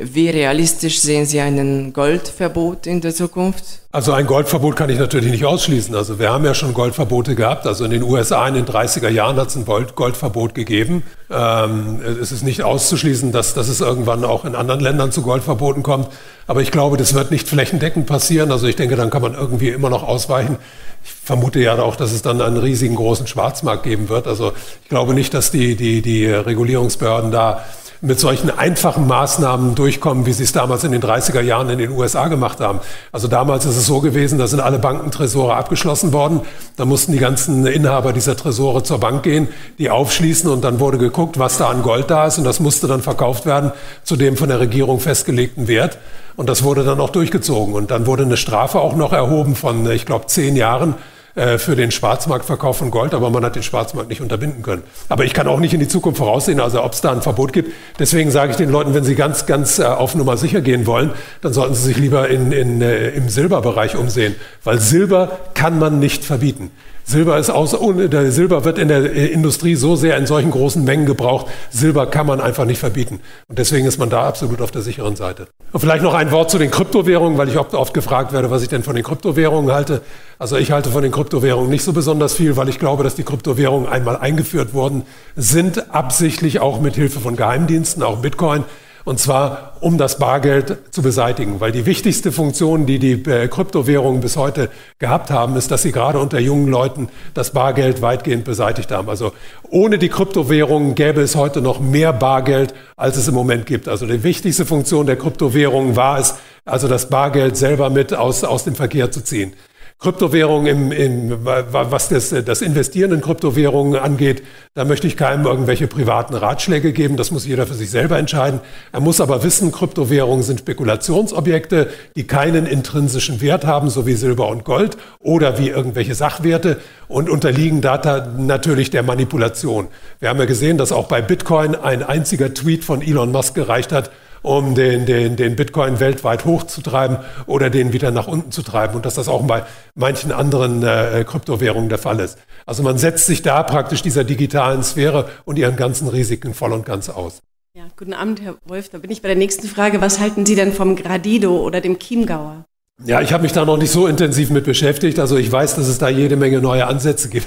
[0.00, 3.64] Wie realistisch sehen Sie ein Goldverbot in der Zukunft?
[3.90, 5.92] Also ein Goldverbot kann ich natürlich nicht ausschließen.
[5.92, 7.66] Also wir haben ja schon Goldverbote gehabt.
[7.66, 11.02] Also in den USA in den 30er Jahren hat es ein Goldverbot gegeben.
[11.32, 15.82] Ähm, es ist nicht auszuschließen, dass, dass es irgendwann auch in anderen Ländern zu Goldverboten
[15.82, 16.08] kommt.
[16.46, 18.52] Aber ich glaube, das wird nicht flächendeckend passieren.
[18.52, 20.58] Also ich denke, dann kann man irgendwie immer noch ausweichen.
[21.02, 24.28] Ich vermute ja auch, dass es dann einen riesigen großen Schwarzmarkt geben wird.
[24.28, 24.52] Also
[24.84, 27.64] ich glaube nicht, dass die, die, die Regulierungsbehörden da
[28.00, 31.90] mit solchen einfachen Maßnahmen durchkommen, wie sie es damals in den 30er Jahren in den
[31.90, 32.80] USA gemacht haben.
[33.10, 36.42] Also damals ist es so gewesen, da sind alle Bankentresore abgeschlossen worden.
[36.76, 40.98] Da mussten die ganzen Inhaber dieser Tresore zur Bank gehen, die aufschließen und dann wurde
[40.98, 43.72] geguckt, was da an Gold da ist und das musste dann verkauft werden
[44.04, 45.98] zu dem von der Regierung festgelegten Wert.
[46.36, 47.74] Und das wurde dann auch durchgezogen.
[47.74, 50.94] Und dann wurde eine Strafe auch noch erhoben von, ich glaube, zehn Jahren
[51.38, 54.82] äh, für den Schwarzmarktverkauf von Gold, aber man hat den Schwarzmarkt nicht unterbinden können.
[55.08, 57.52] Aber ich kann auch nicht in die Zukunft voraussehen, also ob es da ein Verbot
[57.52, 57.72] gibt.
[58.00, 61.12] Deswegen sage ich den Leuten, wenn sie ganz, ganz äh, auf Nummer sicher gehen wollen,
[61.40, 64.34] dann sollten sie sich lieber in, in, äh, im Silberbereich umsehen,
[64.64, 66.72] weil Silber kann man nicht verbieten.
[67.08, 71.46] Silber ist aus, Silber wird in der Industrie so sehr in solchen großen Mengen gebraucht.
[71.70, 73.20] Silber kann man einfach nicht verbieten.
[73.48, 75.46] Und deswegen ist man da absolut auf der sicheren Seite.
[75.72, 78.60] Und vielleicht noch ein Wort zu den Kryptowährungen, weil ich oft, oft gefragt werde, was
[78.60, 80.02] ich denn von den Kryptowährungen halte.
[80.38, 83.22] Also ich halte von den Kryptowährungen nicht so besonders viel, weil ich glaube, dass die
[83.22, 85.04] Kryptowährungen einmal eingeführt worden
[85.34, 88.64] sind, absichtlich auch mit Hilfe von Geheimdiensten, auch Bitcoin
[89.08, 91.60] und zwar um das Bargeld zu beseitigen.
[91.60, 95.92] Weil die wichtigste Funktion, die die äh, Kryptowährungen bis heute gehabt haben, ist, dass sie
[95.92, 99.08] gerade unter jungen Leuten das Bargeld weitgehend beseitigt haben.
[99.08, 99.32] Also
[99.70, 103.88] ohne die Kryptowährungen gäbe es heute noch mehr Bargeld, als es im Moment gibt.
[103.88, 106.34] Also die wichtigste Funktion der Kryptowährungen war es,
[106.66, 109.54] also das Bargeld selber mit aus, aus dem Verkehr zu ziehen.
[110.00, 114.44] Kryptowährungen, im, im, was das, das Investieren in Kryptowährungen angeht,
[114.74, 117.16] da möchte ich keinem irgendwelche privaten Ratschläge geben.
[117.16, 118.60] Das muss jeder für sich selber entscheiden.
[118.92, 124.46] Er muss aber wissen, Kryptowährungen sind Spekulationsobjekte, die keinen intrinsischen Wert haben, so wie Silber
[124.46, 126.76] und Gold oder wie irgendwelche Sachwerte
[127.08, 127.98] und unterliegen da
[128.38, 129.88] natürlich der Manipulation.
[130.20, 133.90] Wir haben ja gesehen, dass auch bei Bitcoin ein einziger Tweet von Elon Musk gereicht
[133.90, 134.12] hat,
[134.42, 139.06] um den, den, den Bitcoin weltweit hochzutreiben oder den wieder nach unten zu treiben und
[139.06, 139.64] dass das auch bei
[139.94, 142.38] manchen anderen äh, Kryptowährungen der Fall ist.
[142.66, 146.84] Also man setzt sich da praktisch dieser digitalen Sphäre und ihren ganzen Risiken voll und
[146.84, 147.40] ganz aus.
[147.74, 148.88] Ja, guten Abend, Herr Wolf.
[148.88, 150.00] Da bin ich bei der nächsten Frage.
[150.00, 152.64] Was halten Sie denn vom Gradido oder dem Chiemgauer?
[153.04, 155.20] Ja, ich habe mich da noch nicht so intensiv mit beschäftigt.
[155.20, 157.46] Also ich weiß, dass es da jede Menge neue Ansätze gibt.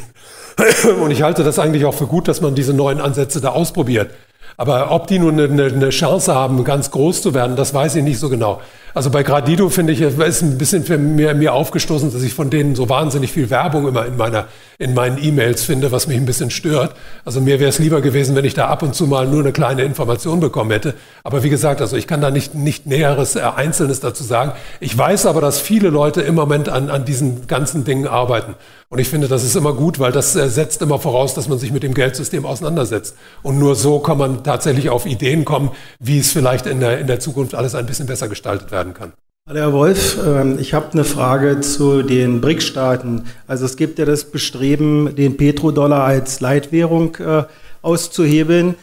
[1.01, 4.11] Und ich halte das eigentlich auch für gut, dass man diese neuen Ansätze da ausprobiert.
[4.57, 8.03] Aber ob die nun eine, eine, Chance haben, ganz groß zu werden, das weiß ich
[8.03, 8.61] nicht so genau.
[8.93, 12.49] Also bei Gradido finde ich, ist ein bisschen für mir, mir aufgestoßen, dass ich von
[12.49, 14.47] denen so wahnsinnig viel Werbung immer in meiner,
[14.81, 16.95] in meinen E-Mails finde, was mich ein bisschen stört.
[17.23, 19.51] Also mir wäre es lieber gewesen, wenn ich da ab und zu mal nur eine
[19.51, 20.95] kleine Information bekommen hätte.
[21.23, 24.53] Aber wie gesagt, also ich kann da nicht, nicht Näheres, äh, Einzelnes dazu sagen.
[24.79, 28.55] Ich weiß aber, dass viele Leute im Moment an, an diesen ganzen Dingen arbeiten.
[28.89, 31.59] Und ich finde, das ist immer gut, weil das äh, setzt immer voraus, dass man
[31.59, 33.15] sich mit dem Geldsystem auseinandersetzt.
[33.43, 35.69] Und nur so kann man tatsächlich auf Ideen kommen,
[35.99, 39.13] wie es vielleicht in der, in der Zukunft alles ein bisschen besser gestaltet werden kann.
[39.47, 43.23] Hallo Herr Wolf, ähm, ich habe eine Frage zu den BRIC-Staaten.
[43.47, 47.45] Also es gibt ja das Bestreben, den Petrodollar als Leitwährung äh,
[47.81, 48.75] auszuhebeln.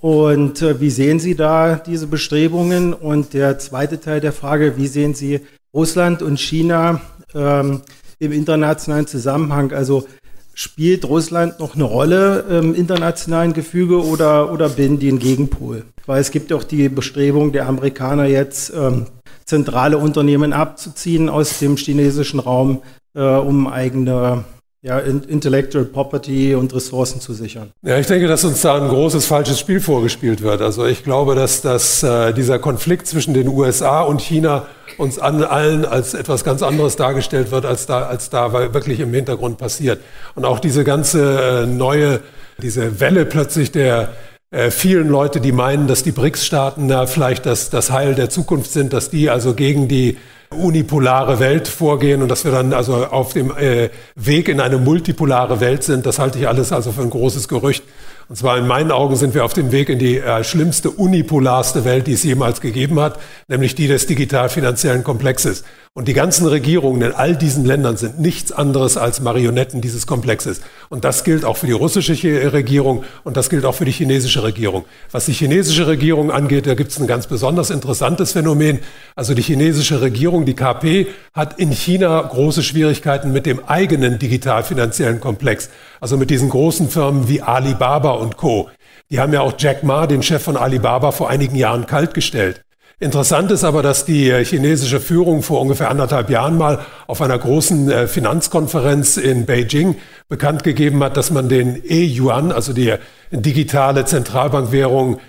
[0.00, 2.94] Und äh, wie sehen Sie da diese Bestrebungen?
[2.94, 5.40] Und der zweite Teil der Frage, wie sehen Sie
[5.74, 7.00] Russland und China
[7.34, 7.82] ähm,
[8.20, 9.72] im internationalen Zusammenhang.
[9.72, 10.06] Also
[10.54, 15.84] spielt Russland noch eine Rolle im internationalen Gefüge oder, oder bilden die einen Gegenpol?
[16.06, 19.06] Weil es gibt auch die Bestrebung der Amerikaner jetzt, ähm,
[19.44, 22.82] zentrale Unternehmen abzuziehen aus dem chinesischen Raum,
[23.14, 24.44] äh, um eigene
[24.84, 27.70] ja, Intellectual Property und Ressourcen zu sichern.
[27.82, 30.60] Ja, ich denke, dass uns da ein großes falsches Spiel vorgespielt wird.
[30.60, 34.66] Also ich glaube, dass, dass äh, dieser Konflikt zwischen den USA und China
[34.98, 39.14] uns an allen als etwas ganz anderes dargestellt wird, als da, als da wirklich im
[39.14, 40.00] Hintergrund passiert.
[40.34, 42.20] Und auch diese ganze äh, neue,
[42.60, 44.12] diese Welle plötzlich der
[44.54, 48.70] äh, vielen Leute, die meinen, dass die BRICS-Staaten da vielleicht das, das Heil der Zukunft
[48.70, 50.16] sind, dass die also gegen die
[50.50, 55.58] unipolare Welt vorgehen und dass wir dann also auf dem äh, Weg in eine multipolare
[55.58, 57.82] Welt sind, das halte ich alles also für ein großes Gerücht.
[58.28, 61.84] Und zwar in meinen Augen sind wir auf dem Weg in die äh, schlimmste, unipolarste
[61.84, 63.18] Welt, die es jemals gegeben hat,
[63.48, 65.64] nämlich die des digital-finanziellen Komplexes.
[65.96, 70.60] Und die ganzen Regierungen in all diesen Ländern sind nichts anderes als Marionetten dieses Komplexes.
[70.88, 74.42] Und das gilt auch für die russische Regierung und das gilt auch für die chinesische
[74.42, 74.86] Regierung.
[75.12, 78.80] Was die chinesische Regierung angeht, da gibt es ein ganz besonders interessantes Phänomen.
[79.14, 85.20] Also die chinesische Regierung, die KP, hat in China große Schwierigkeiten mit dem eigenen digital-finanziellen
[85.20, 85.70] Komplex.
[86.00, 88.70] Also mit diesen großen Firmen wie Alibaba und Co.
[89.10, 92.64] Die haben ja auch Jack Ma, den Chef von Alibaba, vor einigen Jahren kaltgestellt.
[93.00, 97.38] Interessant ist aber, dass die äh, chinesische Führung vor ungefähr anderthalb Jahren mal auf einer
[97.38, 99.96] großen äh, Finanzkonferenz in Beijing
[100.28, 102.94] bekannt gegeben hat, dass man den E-Yuan, also die
[103.32, 105.20] digitale Zentralbankwährung äh,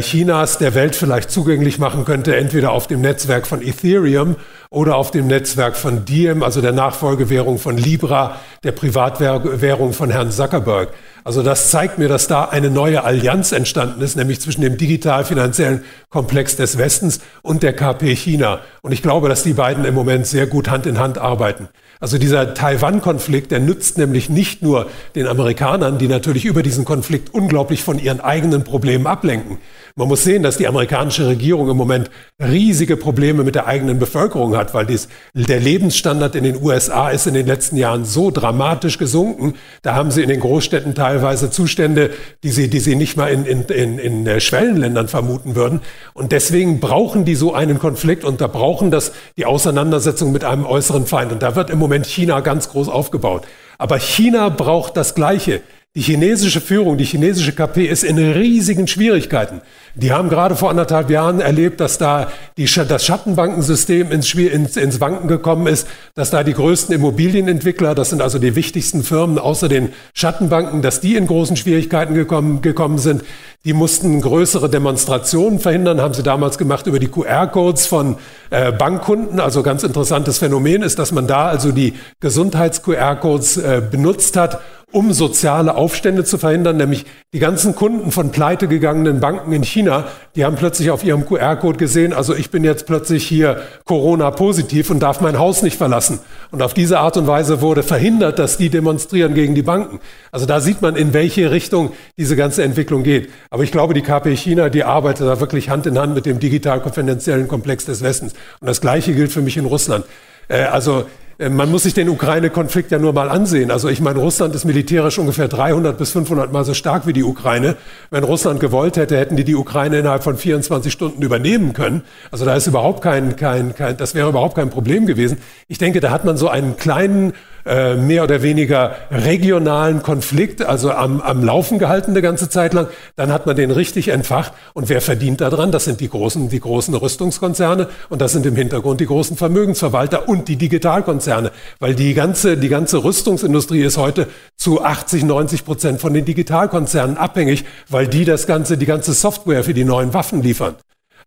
[0.00, 4.36] Chinas der Welt vielleicht zugänglich machen könnte, entweder auf dem Netzwerk von Ethereum
[4.70, 10.30] oder auf dem Netzwerk von Diem, also der Nachfolgewährung von Libra, der Privatwährung von Herrn
[10.30, 10.94] Zuckerberg.
[11.24, 15.84] Also das zeigt mir, dass da eine neue Allianz entstanden ist, nämlich zwischen dem digital-finanziellen
[16.08, 18.60] Komplex des Westens und der KP China.
[18.80, 21.68] Und ich glaube, dass die beiden im Moment sehr gut Hand in Hand arbeiten.
[21.98, 27.32] Also dieser Taiwan-Konflikt, der nützt nämlich nicht nur den Amerikanern, die natürlich über diesen Konflikt
[27.32, 29.58] unglaublich von ihren eigenen Problemen ablenken.
[29.98, 34.54] Man muss sehen, dass die amerikanische Regierung im Moment riesige Probleme mit der eigenen Bevölkerung
[34.54, 38.98] hat, weil dies, der Lebensstandard in den USA ist in den letzten Jahren so dramatisch
[38.98, 39.54] gesunken.
[39.80, 42.10] Da haben sie in den Großstädten teilweise Zustände,
[42.44, 45.80] die sie, die sie nicht mal in, in, in, in äh, Schwellenländern vermuten würden.
[46.12, 50.66] Und deswegen brauchen die so einen Konflikt und da brauchen das die Auseinandersetzung mit einem
[50.66, 51.32] äußeren Feind.
[51.32, 53.46] Und da wird im Moment China ganz groß aufgebaut.
[53.78, 55.62] Aber China braucht das Gleiche.
[55.96, 59.62] Die chinesische Führung, die chinesische KP ist in riesigen Schwierigkeiten.
[59.94, 65.00] Die haben gerade vor anderthalb Jahren erlebt, dass da die, das Schattenbankensystem ins, ins, ins
[65.00, 69.68] Wanken gekommen ist, dass da die größten Immobilienentwickler, das sind also die wichtigsten Firmen außer
[69.70, 73.24] den Schattenbanken, dass die in großen Schwierigkeiten gekommen, gekommen sind.
[73.64, 78.16] Die mussten größere Demonstrationen verhindern, haben sie damals gemacht über die QR-Codes von
[78.50, 79.40] äh, Bankkunden.
[79.40, 84.60] Also ganz interessantes Phänomen ist, dass man da also die Gesundheits-QR-Codes äh, benutzt hat,
[84.96, 90.42] um soziale Aufstände zu verhindern, nämlich die ganzen Kunden von pleitegegangenen Banken in China, die
[90.42, 95.20] haben plötzlich auf ihrem QR-Code gesehen, also ich bin jetzt plötzlich hier Corona-positiv und darf
[95.20, 96.20] mein Haus nicht verlassen.
[96.50, 100.00] Und auf diese Art und Weise wurde verhindert, dass die demonstrieren gegen die Banken.
[100.32, 103.28] Also da sieht man, in welche Richtung diese ganze Entwicklung geht.
[103.50, 106.38] Aber ich glaube, die KP China, die arbeitet da wirklich Hand in Hand mit dem
[106.38, 108.32] digital-konfidenziellen Komplex des Westens.
[108.60, 110.06] Und das Gleiche gilt für mich in Russland.
[110.48, 111.04] Äh, also
[111.38, 113.70] man muss sich den Ukraine-Konflikt ja nur mal ansehen.
[113.70, 117.24] Also ich meine, Russland ist militärisch ungefähr 300 bis 500 Mal so stark wie die
[117.24, 117.76] Ukraine.
[118.10, 122.04] Wenn Russland gewollt hätte, hätten die die Ukraine innerhalb von 24 Stunden übernehmen können.
[122.30, 125.36] Also da ist überhaupt kein, kein, kein das wäre überhaupt kein Problem gewesen.
[125.68, 127.34] Ich denke, da hat man so einen kleinen
[127.66, 132.86] äh, mehr oder weniger regionalen Konflikt, also am, am Laufen gehalten eine ganze Zeit lang.
[133.16, 134.52] Dann hat man den richtig entfacht.
[134.72, 135.72] Und wer verdient daran?
[135.72, 140.28] Das sind die großen, die großen Rüstungskonzerne und das sind im Hintergrund die großen Vermögensverwalter
[140.28, 141.50] und die Digitalkonzerne.
[141.80, 147.16] Weil die ganze, die ganze Rüstungsindustrie ist heute zu 80, 90 Prozent von den Digitalkonzernen
[147.16, 150.76] abhängig, weil die das ganze, die ganze Software für die neuen Waffen liefern.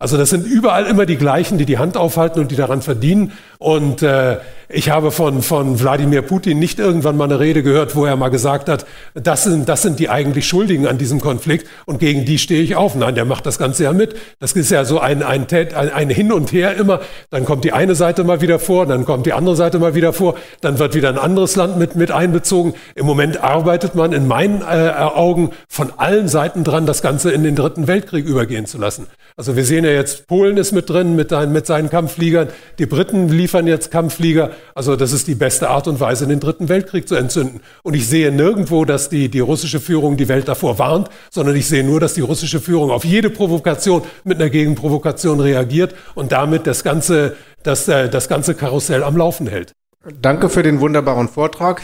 [0.02, 3.34] Also das sind überall immer die gleichen, die die Hand aufhalten und die daran verdienen.
[3.60, 4.38] Und äh,
[4.70, 8.30] ich habe von, von Wladimir Putin nicht irgendwann mal eine Rede gehört, wo er mal
[8.30, 8.86] gesagt hat,
[9.16, 12.78] das sind, das sind die eigentlich Schuldigen an diesem Konflikt und gegen die stehe ich
[12.78, 12.96] auf.
[12.96, 14.16] Nein, der macht das Ganze ja mit.
[14.40, 17.02] Das ist ja so ein, ein, ein, ein Hin und Her immer.
[17.32, 20.14] Dann kommt die eine Seite mal wieder vor, dann kommt die andere Seite mal wieder
[20.14, 22.76] vor, dann wird wieder ein anderes Land mit, mit einbezogen.
[22.96, 27.44] Im Moment arbeitet man in meinen äh, Augen von allen Seiten dran, das Ganze in
[27.44, 29.08] den Dritten Weltkrieg übergehen zu lassen.
[29.36, 33.30] Also wir sehen ja jetzt, Polen ist mit drin mit, mit seinen Kampffliegern, die Briten
[33.30, 34.52] liefern jetzt Kampfflieger.
[34.76, 37.62] Also das ist die beste Art und Weise, den Dritten Weltkrieg zu entzünden.
[37.84, 41.68] Und ich sehe nirgendwo, dass die, die russische Führung die Welt davor warnt, sondern ich
[41.68, 46.68] sehe nur, dass die russische Führung auf jede Provokation mit einer Gegenprovokation reagiert und damit
[46.68, 49.74] das ganze, das, äh, das ganze Karussell am Laufen hält.
[50.22, 51.82] Danke für den wunderbaren Vortrag.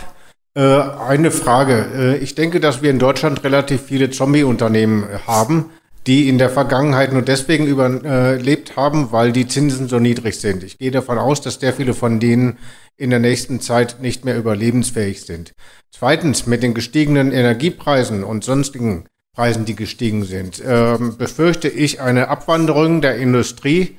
[0.55, 1.85] Äh, eine Frage.
[1.93, 5.71] Äh, ich denke, dass wir in Deutschland relativ viele Zombie-Unternehmen haben
[6.07, 10.63] die in der Vergangenheit nur deswegen überlebt haben, weil die Zinsen so niedrig sind.
[10.63, 12.59] Ich gehe davon aus, dass sehr viele von denen
[12.97, 15.53] in der nächsten Zeit nicht mehr überlebensfähig sind.
[15.91, 22.29] Zweitens, mit den gestiegenen Energiepreisen und sonstigen Preisen, die gestiegen sind, äh, befürchte ich eine
[22.29, 23.97] Abwanderung der Industrie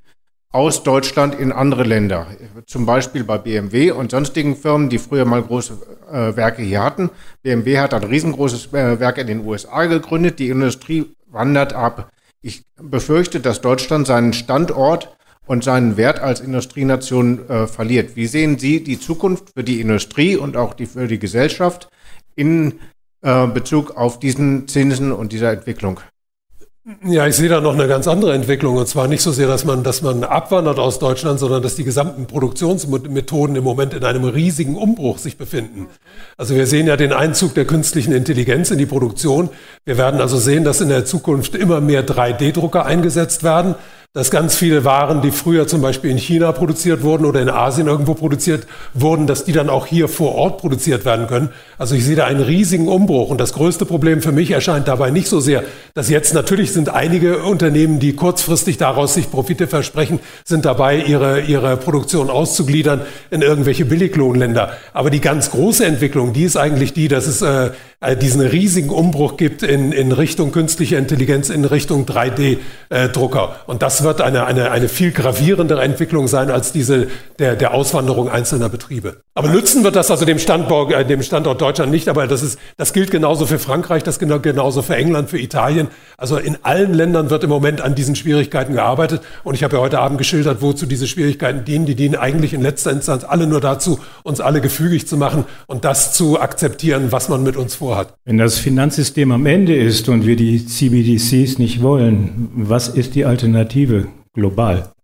[0.50, 2.28] aus Deutschland in andere Länder.
[2.66, 5.74] Zum Beispiel bei BMW und sonstigen Firmen, die früher mal große
[6.10, 7.10] äh, Werke hier hatten.
[7.42, 10.38] BMW hat ein riesengroßes äh, Werk in den USA gegründet.
[10.38, 12.10] Die Industrie wandert ab.
[12.42, 15.16] Ich befürchte, dass Deutschland seinen Standort
[15.46, 18.16] und seinen Wert als Industrienation äh, verliert.
[18.16, 21.88] Wie sehen Sie die Zukunft für die Industrie und auch die, für die Gesellschaft
[22.34, 22.80] in
[23.22, 26.00] äh, Bezug auf diesen Zinsen und dieser Entwicklung?
[27.04, 28.76] Ja, ich sehe da noch eine ganz andere Entwicklung.
[28.76, 31.82] Und zwar nicht so sehr, dass man, dass man abwandert aus Deutschland, sondern dass die
[31.82, 35.88] gesamten Produktionsmethoden im Moment in einem riesigen Umbruch sich befinden.
[36.36, 39.48] Also wir sehen ja den Einzug der künstlichen Intelligenz in die Produktion.
[39.84, 43.74] Wir werden also sehen, dass in der Zukunft immer mehr 3D-Drucker eingesetzt werden
[44.16, 47.86] dass ganz viele Waren, die früher zum Beispiel in China produziert wurden oder in Asien
[47.86, 51.50] irgendwo produziert wurden, dass die dann auch hier vor Ort produziert werden können.
[51.76, 53.28] Also ich sehe da einen riesigen Umbruch.
[53.28, 56.88] Und das größte Problem für mich erscheint dabei nicht so sehr, dass jetzt natürlich sind
[56.88, 63.42] einige Unternehmen, die kurzfristig daraus sich Profite versprechen, sind dabei, ihre, ihre Produktion auszugliedern in
[63.42, 64.78] irgendwelche Billiglohnländer.
[64.94, 68.88] Aber die ganz große Entwicklung, die ist eigentlich die, dass es äh, äh diesen riesigen
[68.88, 73.56] Umbruch gibt in, in Richtung künstliche Intelligenz, in Richtung 3D-Drucker.
[73.58, 77.74] Äh, Und das wird eine, eine, eine viel gravierendere Entwicklung sein als diese der, der
[77.74, 79.20] Auswanderung einzelner Betriebe.
[79.36, 82.58] Aber nützen wird das also dem Standort, äh, dem Standort Deutschland nicht, aber das, ist,
[82.78, 85.88] das gilt genauso für Frankreich, das gilt genauso für England, für Italien.
[86.16, 89.20] Also in allen Ländern wird im Moment an diesen Schwierigkeiten gearbeitet.
[89.44, 91.84] Und ich habe ja heute Abend geschildert, wozu diese Schwierigkeiten dienen.
[91.84, 95.84] Die dienen eigentlich in letzter Instanz alle nur dazu, uns alle gefügig zu machen und
[95.84, 98.14] das zu akzeptieren, was man mit uns vorhat.
[98.24, 103.26] Wenn das Finanzsystem am Ende ist und wir die CBDCs nicht wollen, was ist die
[103.26, 104.95] Alternative global?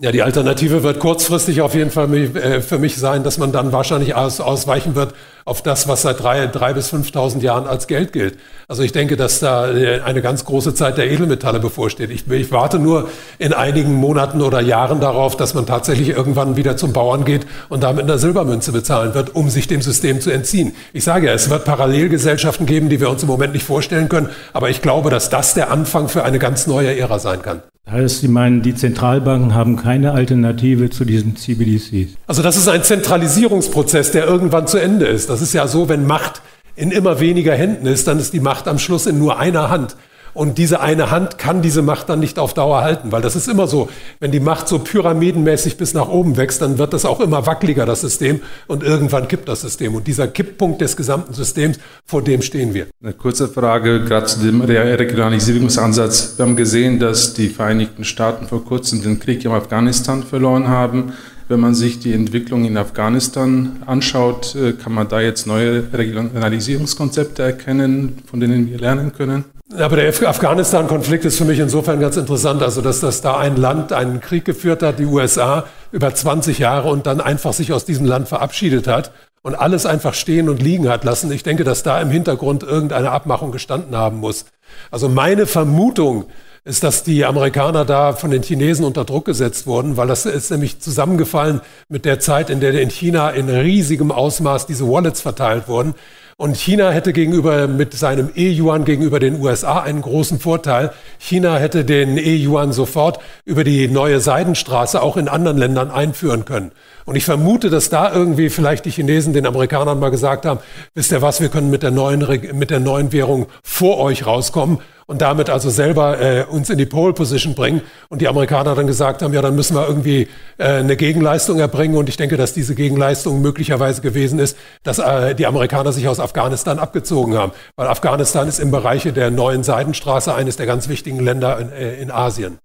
[0.00, 3.72] Ja, die Alternative wird kurzfristig auf jeden Fall äh, für mich sein, dass man dann
[3.72, 5.12] wahrscheinlich aus, ausweichen wird
[5.48, 8.38] auf das, was seit drei, drei bis 5.000 Jahren als Geld gilt.
[8.68, 12.10] Also ich denke, dass da äh, eine ganz große Zeit der Edelmetalle bevorsteht.
[12.10, 16.76] Ich, ich warte nur in einigen Monaten oder Jahren darauf, dass man tatsächlich irgendwann wieder
[16.76, 20.74] zum Bauern geht und damit eine Silbermünze bezahlen wird, um sich dem System zu entziehen.
[20.92, 24.28] Ich sage ja, es wird Parallelgesellschaften geben, die wir uns im Moment nicht vorstellen können,
[24.52, 27.62] aber ich glaube, dass das der Anfang für eine ganz neue Ära sein kann.
[27.90, 32.16] Heißt, Sie meinen, die Zentralbanken haben keine Alternative zu diesen CBDCs?
[32.26, 35.30] Also das ist ein Zentralisierungsprozess, der irgendwann zu Ende ist.
[35.30, 36.42] Das ist ja so, wenn Macht
[36.76, 39.96] in immer weniger Händen ist, dann ist die Macht am Schluss in nur einer Hand.
[40.34, 43.48] Und diese eine Hand kann diese Macht dann nicht auf Dauer halten, weil das ist
[43.48, 43.88] immer so,
[44.20, 47.86] wenn die Macht so pyramidenmäßig bis nach oben wächst, dann wird das auch immer wackeliger,
[47.86, 49.96] das System, und irgendwann kippt das System.
[49.96, 52.86] Und dieser Kipppunkt des gesamten Systems, vor dem stehen wir.
[53.02, 56.34] Eine kurze Frage, gerade zu dem Regionalisierungsansatz.
[56.36, 61.14] Wir haben gesehen, dass die Vereinigten Staaten vor kurzem den Krieg in Afghanistan verloren haben.
[61.48, 67.42] Wenn man sich die Entwicklung in Afghanistan anschaut, äh, kann man da jetzt neue Regionalisierungskonzepte
[67.42, 69.46] erkennen, von denen wir lernen können?
[69.76, 73.92] Aber der Afghanistan-Konflikt ist für mich insofern ganz interessant, also dass das da ein Land
[73.92, 78.06] einen Krieg geführt hat, die USA, über 20 Jahre und dann einfach sich aus diesem
[78.06, 81.30] Land verabschiedet hat und alles einfach stehen und liegen hat lassen.
[81.32, 84.46] Ich denke, dass da im Hintergrund irgendeine Abmachung gestanden haben muss.
[84.90, 86.26] Also meine Vermutung
[86.64, 90.50] ist, dass die Amerikaner da von den Chinesen unter Druck gesetzt wurden, weil das ist
[90.50, 95.68] nämlich zusammengefallen mit der Zeit, in der in China in riesigem Ausmaß diese Wallets verteilt
[95.68, 95.94] wurden.
[96.40, 100.92] Und China hätte gegenüber mit seinem E-Yuan gegenüber den USA einen großen Vorteil.
[101.18, 106.70] China hätte den E-Yuan sofort über die neue Seidenstraße auch in anderen Ländern einführen können.
[107.06, 110.60] Und ich vermute, dass da irgendwie vielleicht die Chinesen den Amerikanern mal gesagt haben,
[110.94, 112.24] wisst ihr was, wir können mit der neuen,
[112.56, 114.78] mit der neuen Währung vor euch rauskommen
[115.08, 117.80] und damit also selber äh, uns in die Pole Position bringen.
[118.10, 120.28] Und die Amerikaner dann gesagt haben, ja, dann müssen wir irgendwie
[120.58, 121.96] äh, eine Gegenleistung erbringen.
[121.96, 126.20] Und ich denke, dass diese Gegenleistung möglicherweise gewesen ist, dass äh, die Amerikaner sich aus
[126.20, 127.52] Afghanistan abgezogen haben.
[127.74, 131.94] Weil Afghanistan ist im Bereich der neuen Seidenstraße eines der ganz wichtigen Länder in, äh,
[131.94, 132.58] in Asien.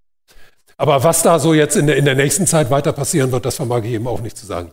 [0.76, 3.56] Aber was da so jetzt in der, in der nächsten Zeit weiter passieren wird, das
[3.56, 4.70] vermag ich eben auch nicht zu sagen.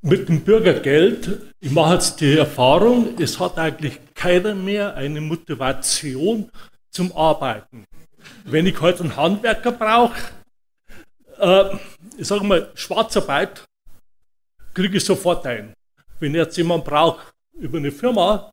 [0.00, 6.48] Mit dem Bürgergeld, ich mache jetzt die Erfahrung, es hat eigentlich keiner mehr eine Motivation
[6.96, 7.84] zum Arbeiten.
[8.44, 10.16] Wenn ich heute einen Handwerker brauche,
[11.38, 11.76] äh,
[12.16, 13.64] ich sage mal, Schwarzarbeit,
[14.72, 15.74] kriege ich sofort ein.
[16.18, 18.50] Wenn jetzt jemand braucht über eine Firma,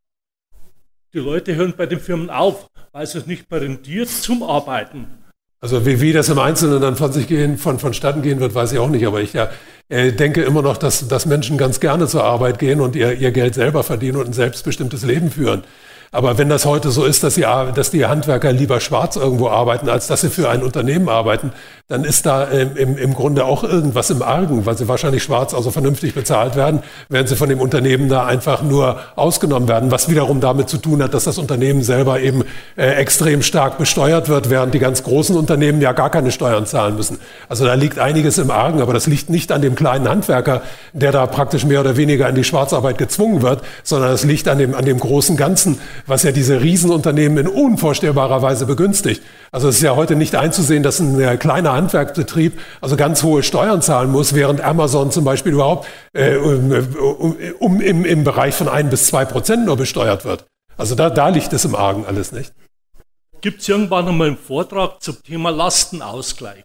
[1.14, 5.08] die Leute hören bei den Firmen auf, weil es nicht mehr rentiert zum Arbeiten.
[5.62, 8.74] Also wie, wie das im Einzelnen dann von sich gehen, von, vonstatten gehen wird, weiß
[8.74, 9.08] ich auch nicht.
[9.08, 9.50] Aber ich ja,
[9.88, 13.32] äh, denke immer noch, dass, dass Menschen ganz gerne zur Arbeit gehen und ihr, ihr
[13.32, 15.64] Geld selber verdienen und ein selbstbestimmtes Leben führen.
[16.14, 19.90] Aber wenn das heute so ist, dass, sie, dass die Handwerker lieber schwarz irgendwo arbeiten,
[19.90, 21.52] als dass sie für ein Unternehmen arbeiten,
[21.94, 25.70] dann ist da im, im Grunde auch irgendwas im Argen, weil sie wahrscheinlich schwarz also
[25.70, 30.42] vernünftig bezahlt werden, während sie von dem Unternehmen da einfach nur ausgenommen werden, was wiederum
[30.42, 32.46] damit zu tun hat, dass das Unternehmen selber eben
[32.78, 36.96] äh, extrem stark besteuert wird, während die ganz großen Unternehmen ja gar keine Steuern zahlen
[36.96, 37.20] müssen.
[37.48, 40.64] Also da liegt einiges im Argen, aber das liegt nicht an dem kleinen Handwerker,
[40.94, 44.58] der da praktisch mehr oder weniger in die Schwarzarbeit gezwungen wird, sondern es liegt an
[44.58, 49.22] dem, an dem großen Ganzen, was ja diese Riesenunternehmen in unvorstellbarer Weise begünstigt.
[49.52, 53.44] Also es ist ja heute nicht einzusehen, dass ein äh, kleiner Handwerksbetrieb also ganz hohe
[53.44, 56.74] Steuern zahlen muss, während Amazon zum Beispiel überhaupt äh, um,
[57.60, 60.46] um, im, im Bereich von ein bis zwei Prozent nur besteuert wird.
[60.78, 62.54] Also da, da liegt es im Argen alles nicht.
[63.42, 66.64] gibt es irgendwann einmal einen Vortrag zum Thema Lastenausgleich.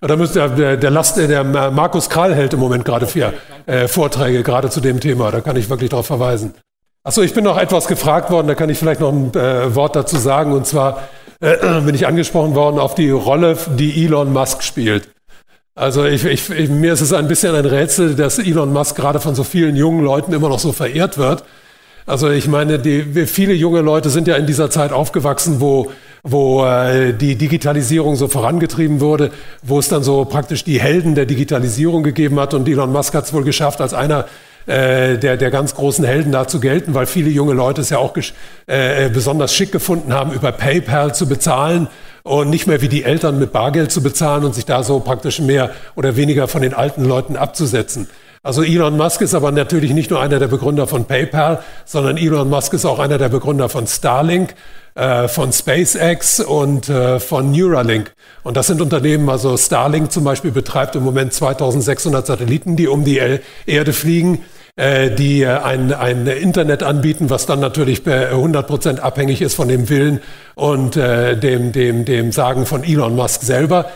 [0.00, 3.32] Da müsste der, der, Last, der Markus Krall hält im Moment gerade vier
[3.64, 5.30] äh, Vorträge gerade zu dem Thema.
[5.30, 6.54] Da kann ich wirklich darauf verweisen.
[7.02, 9.96] Achso, ich bin noch etwas gefragt worden, da kann ich vielleicht noch ein äh, Wort
[9.96, 10.52] dazu sagen.
[10.52, 11.08] Und zwar
[11.40, 15.08] äh, bin ich angesprochen worden auf die Rolle, die Elon Musk spielt.
[15.74, 19.20] Also ich, ich, ich, mir ist es ein bisschen ein Rätsel, dass Elon Musk gerade
[19.20, 21.44] von so vielen jungen Leuten immer noch so verehrt wird.
[22.06, 25.90] Also ich meine, die, viele junge Leute sind ja in dieser Zeit aufgewachsen, wo,
[26.22, 29.32] wo äh, die Digitalisierung so vorangetrieben wurde,
[29.62, 32.54] wo es dann so praktisch die Helden der Digitalisierung gegeben hat.
[32.54, 34.26] Und Elon Musk hat es wohl geschafft, als einer
[34.66, 37.98] äh, der, der ganz großen Helden da zu gelten, weil viele junge Leute es ja
[37.98, 38.16] auch
[38.66, 41.88] äh, besonders schick gefunden haben, über PayPal zu bezahlen
[42.24, 45.38] und nicht mehr wie die Eltern mit Bargeld zu bezahlen und sich da so praktisch
[45.40, 48.08] mehr oder weniger von den alten Leuten abzusetzen.
[48.42, 52.48] Also Elon Musk ist aber natürlich nicht nur einer der Begründer von PayPal, sondern Elon
[52.48, 54.54] Musk ist auch einer der Begründer von Starlink,
[54.94, 58.12] äh, von SpaceX und äh, von Neuralink.
[58.42, 63.04] Und das sind Unternehmen, also Starlink zum Beispiel betreibt im Moment 2600 Satelliten, die um
[63.04, 63.20] die
[63.66, 69.40] Erde fliegen äh, die äh, ein, ein Internet anbieten, was dann natürlich 100 Prozent abhängig
[69.40, 70.20] ist von dem Willen
[70.54, 73.86] und äh, dem, dem, dem Sagen von Elon Musk selber.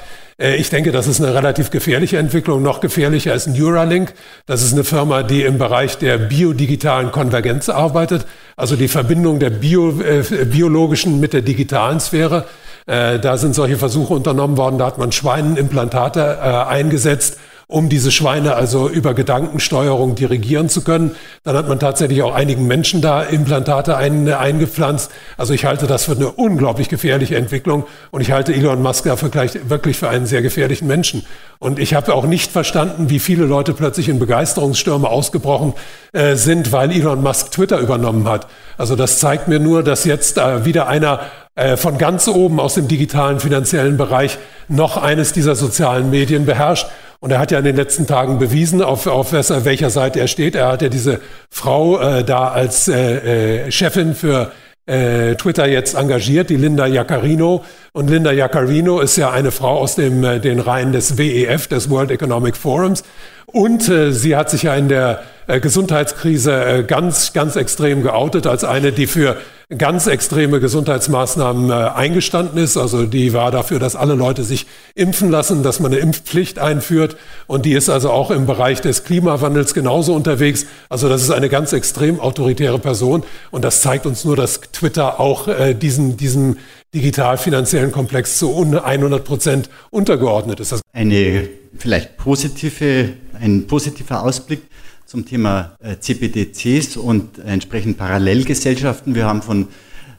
[0.41, 2.63] Äh, ich denke, das ist eine relativ gefährliche Entwicklung.
[2.63, 4.15] Noch gefährlicher ist Neuralink.
[4.47, 8.27] Das ist eine Firma, die im Bereich der biodigitalen Konvergenz arbeitet,
[8.57, 12.47] also die Verbindung der Bio, äh, biologischen mit der digitalen Sphäre.
[12.87, 14.79] Äh, da sind solche Versuche unternommen worden.
[14.79, 17.39] Da hat man Schweinen Implantate äh, eingesetzt
[17.71, 21.13] um diese Schweine also über Gedankensteuerung dirigieren zu können.
[21.45, 25.13] Dann hat man tatsächlich auch einigen Menschen da Implantate ein, eingepflanzt.
[25.37, 29.29] Also ich halte das für eine unglaublich gefährliche Entwicklung und ich halte Elon Musk dafür
[29.29, 31.25] gleich, wirklich für einen sehr gefährlichen Menschen.
[31.61, 35.75] Und ich habe auch nicht verstanden, wie viele Leute plötzlich in Begeisterungsstürme ausgebrochen
[36.13, 38.49] äh, sind, weil Elon Musk Twitter übernommen hat.
[38.79, 41.21] Also das zeigt mir nur, dass jetzt äh, wieder einer
[41.55, 46.87] äh, von ganz oben aus dem digitalen finanziellen Bereich noch eines dieser sozialen Medien beherrscht.
[47.21, 50.55] Und er hat ja in den letzten Tagen bewiesen, auf, auf welcher Seite er steht.
[50.55, 54.53] Er hat ja diese Frau äh, da als äh, äh, Chefin für
[54.87, 57.63] äh, Twitter jetzt engagiert, die Linda Jaccarino.
[57.93, 61.91] Und Linda Jaccarino ist ja eine Frau aus dem, äh, den Reihen des WEF, des
[61.91, 63.05] World Economic Forums.
[63.47, 65.23] Und äh, sie hat sich ja in der
[65.59, 69.37] Gesundheitskrise äh, ganz, ganz extrem geoutet als eine, die für
[69.77, 72.77] ganz extreme Gesundheitsmaßnahmen äh, eingestanden ist.
[72.77, 77.17] Also die war dafür, dass alle Leute sich impfen lassen, dass man eine Impfpflicht einführt.
[77.47, 80.67] Und die ist also auch im Bereich des Klimawandels genauso unterwegs.
[80.89, 83.23] Also das ist eine ganz extrem autoritäre Person.
[83.51, 86.57] Und das zeigt uns nur, dass Twitter auch äh, diesen, diesem
[86.95, 90.81] digital-finanziellen Komplex zu 100 Prozent untergeordnet ist.
[90.93, 91.49] Eine
[91.79, 94.63] vielleicht positive, ein positiver Ausblick
[95.11, 99.17] zum Thema äh, CBDCs und entsprechend Parallelgesellschaften.
[99.17, 99.67] Wir haben von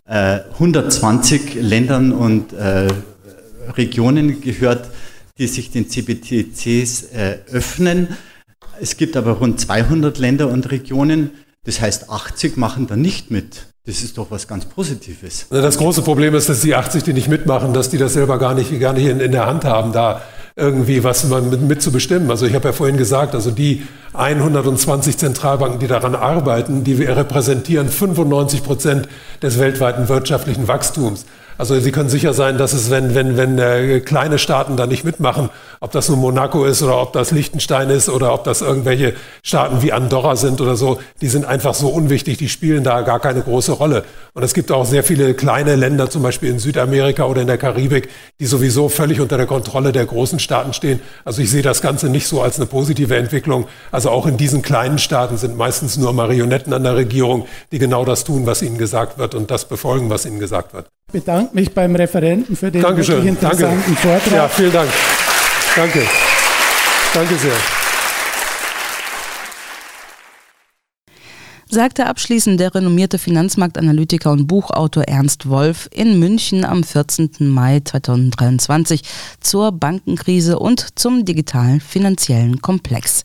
[0.05, 2.89] 120 äh, Ländern und äh,
[3.77, 4.89] Regionen gehört,
[5.37, 7.05] die sich den CBDCs
[7.53, 8.09] öffnen.
[8.81, 11.31] Es gibt aber rund 200 Länder und Regionen,
[11.63, 13.67] das heißt 80 machen da nicht mit.
[13.85, 15.45] Das ist doch was ganz Positives.
[15.49, 18.55] Das große Problem ist, dass die 80, die nicht mitmachen, dass die das selber gar
[18.55, 20.21] nicht, gar nicht in, in der Hand haben, da
[20.55, 22.29] irgendwie was mit, mit zu bestimmen.
[22.29, 23.83] Also ich habe ja vorhin gesagt, also die
[24.13, 29.07] 120 Zentralbanken, die daran arbeiten, die repräsentieren 95 Prozent
[29.41, 31.25] des weltweiten wirtschaftlichen Wachstums.
[31.57, 35.03] Also Sie können sicher sein, dass es, wenn, wenn, wenn äh, kleine Staaten da nicht
[35.03, 35.51] mitmachen,
[35.83, 39.81] ob das nun Monaco ist oder ob das Liechtenstein ist oder ob das irgendwelche Staaten
[39.81, 43.41] wie Andorra sind oder so, die sind einfach so unwichtig, die spielen da gar keine
[43.41, 44.03] große Rolle.
[44.33, 47.57] Und es gibt auch sehr viele kleine Länder, zum Beispiel in Südamerika oder in der
[47.57, 48.09] Karibik,
[48.39, 50.99] die sowieso völlig unter der Kontrolle der großen Staaten stehen.
[51.25, 53.65] Also ich sehe das Ganze nicht so als eine positive Entwicklung.
[53.91, 58.05] Also auch in diesen kleinen Staaten sind meistens nur Marionetten an der Regierung, die genau
[58.05, 61.73] das tun, was ihnen gesagt wird und das befolgen, was ihnen gesagt wird bedanke mich
[61.73, 63.15] beim Referenten für den Dankeschön.
[63.15, 64.01] wirklich interessanten Danke.
[64.01, 64.33] Vortrag.
[64.33, 64.89] Ja, vielen Dank.
[65.75, 66.05] Danke.
[67.13, 67.53] Danke sehr.
[71.71, 77.31] sagte abschließend der renommierte Finanzmarktanalytiker und Buchautor Ernst Wolf in München am 14.
[77.39, 79.03] Mai 2023
[79.39, 83.23] zur Bankenkrise und zum digitalen finanziellen Komplex.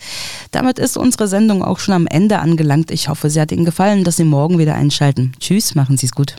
[0.53, 2.93] Damit ist unsere Sendung auch schon am Ende angelangt.
[2.93, 5.33] Ich hoffe, sie hat Ihnen gefallen, dass Sie morgen wieder einschalten.
[5.41, 6.35] Tschüss, machen Sie es gut.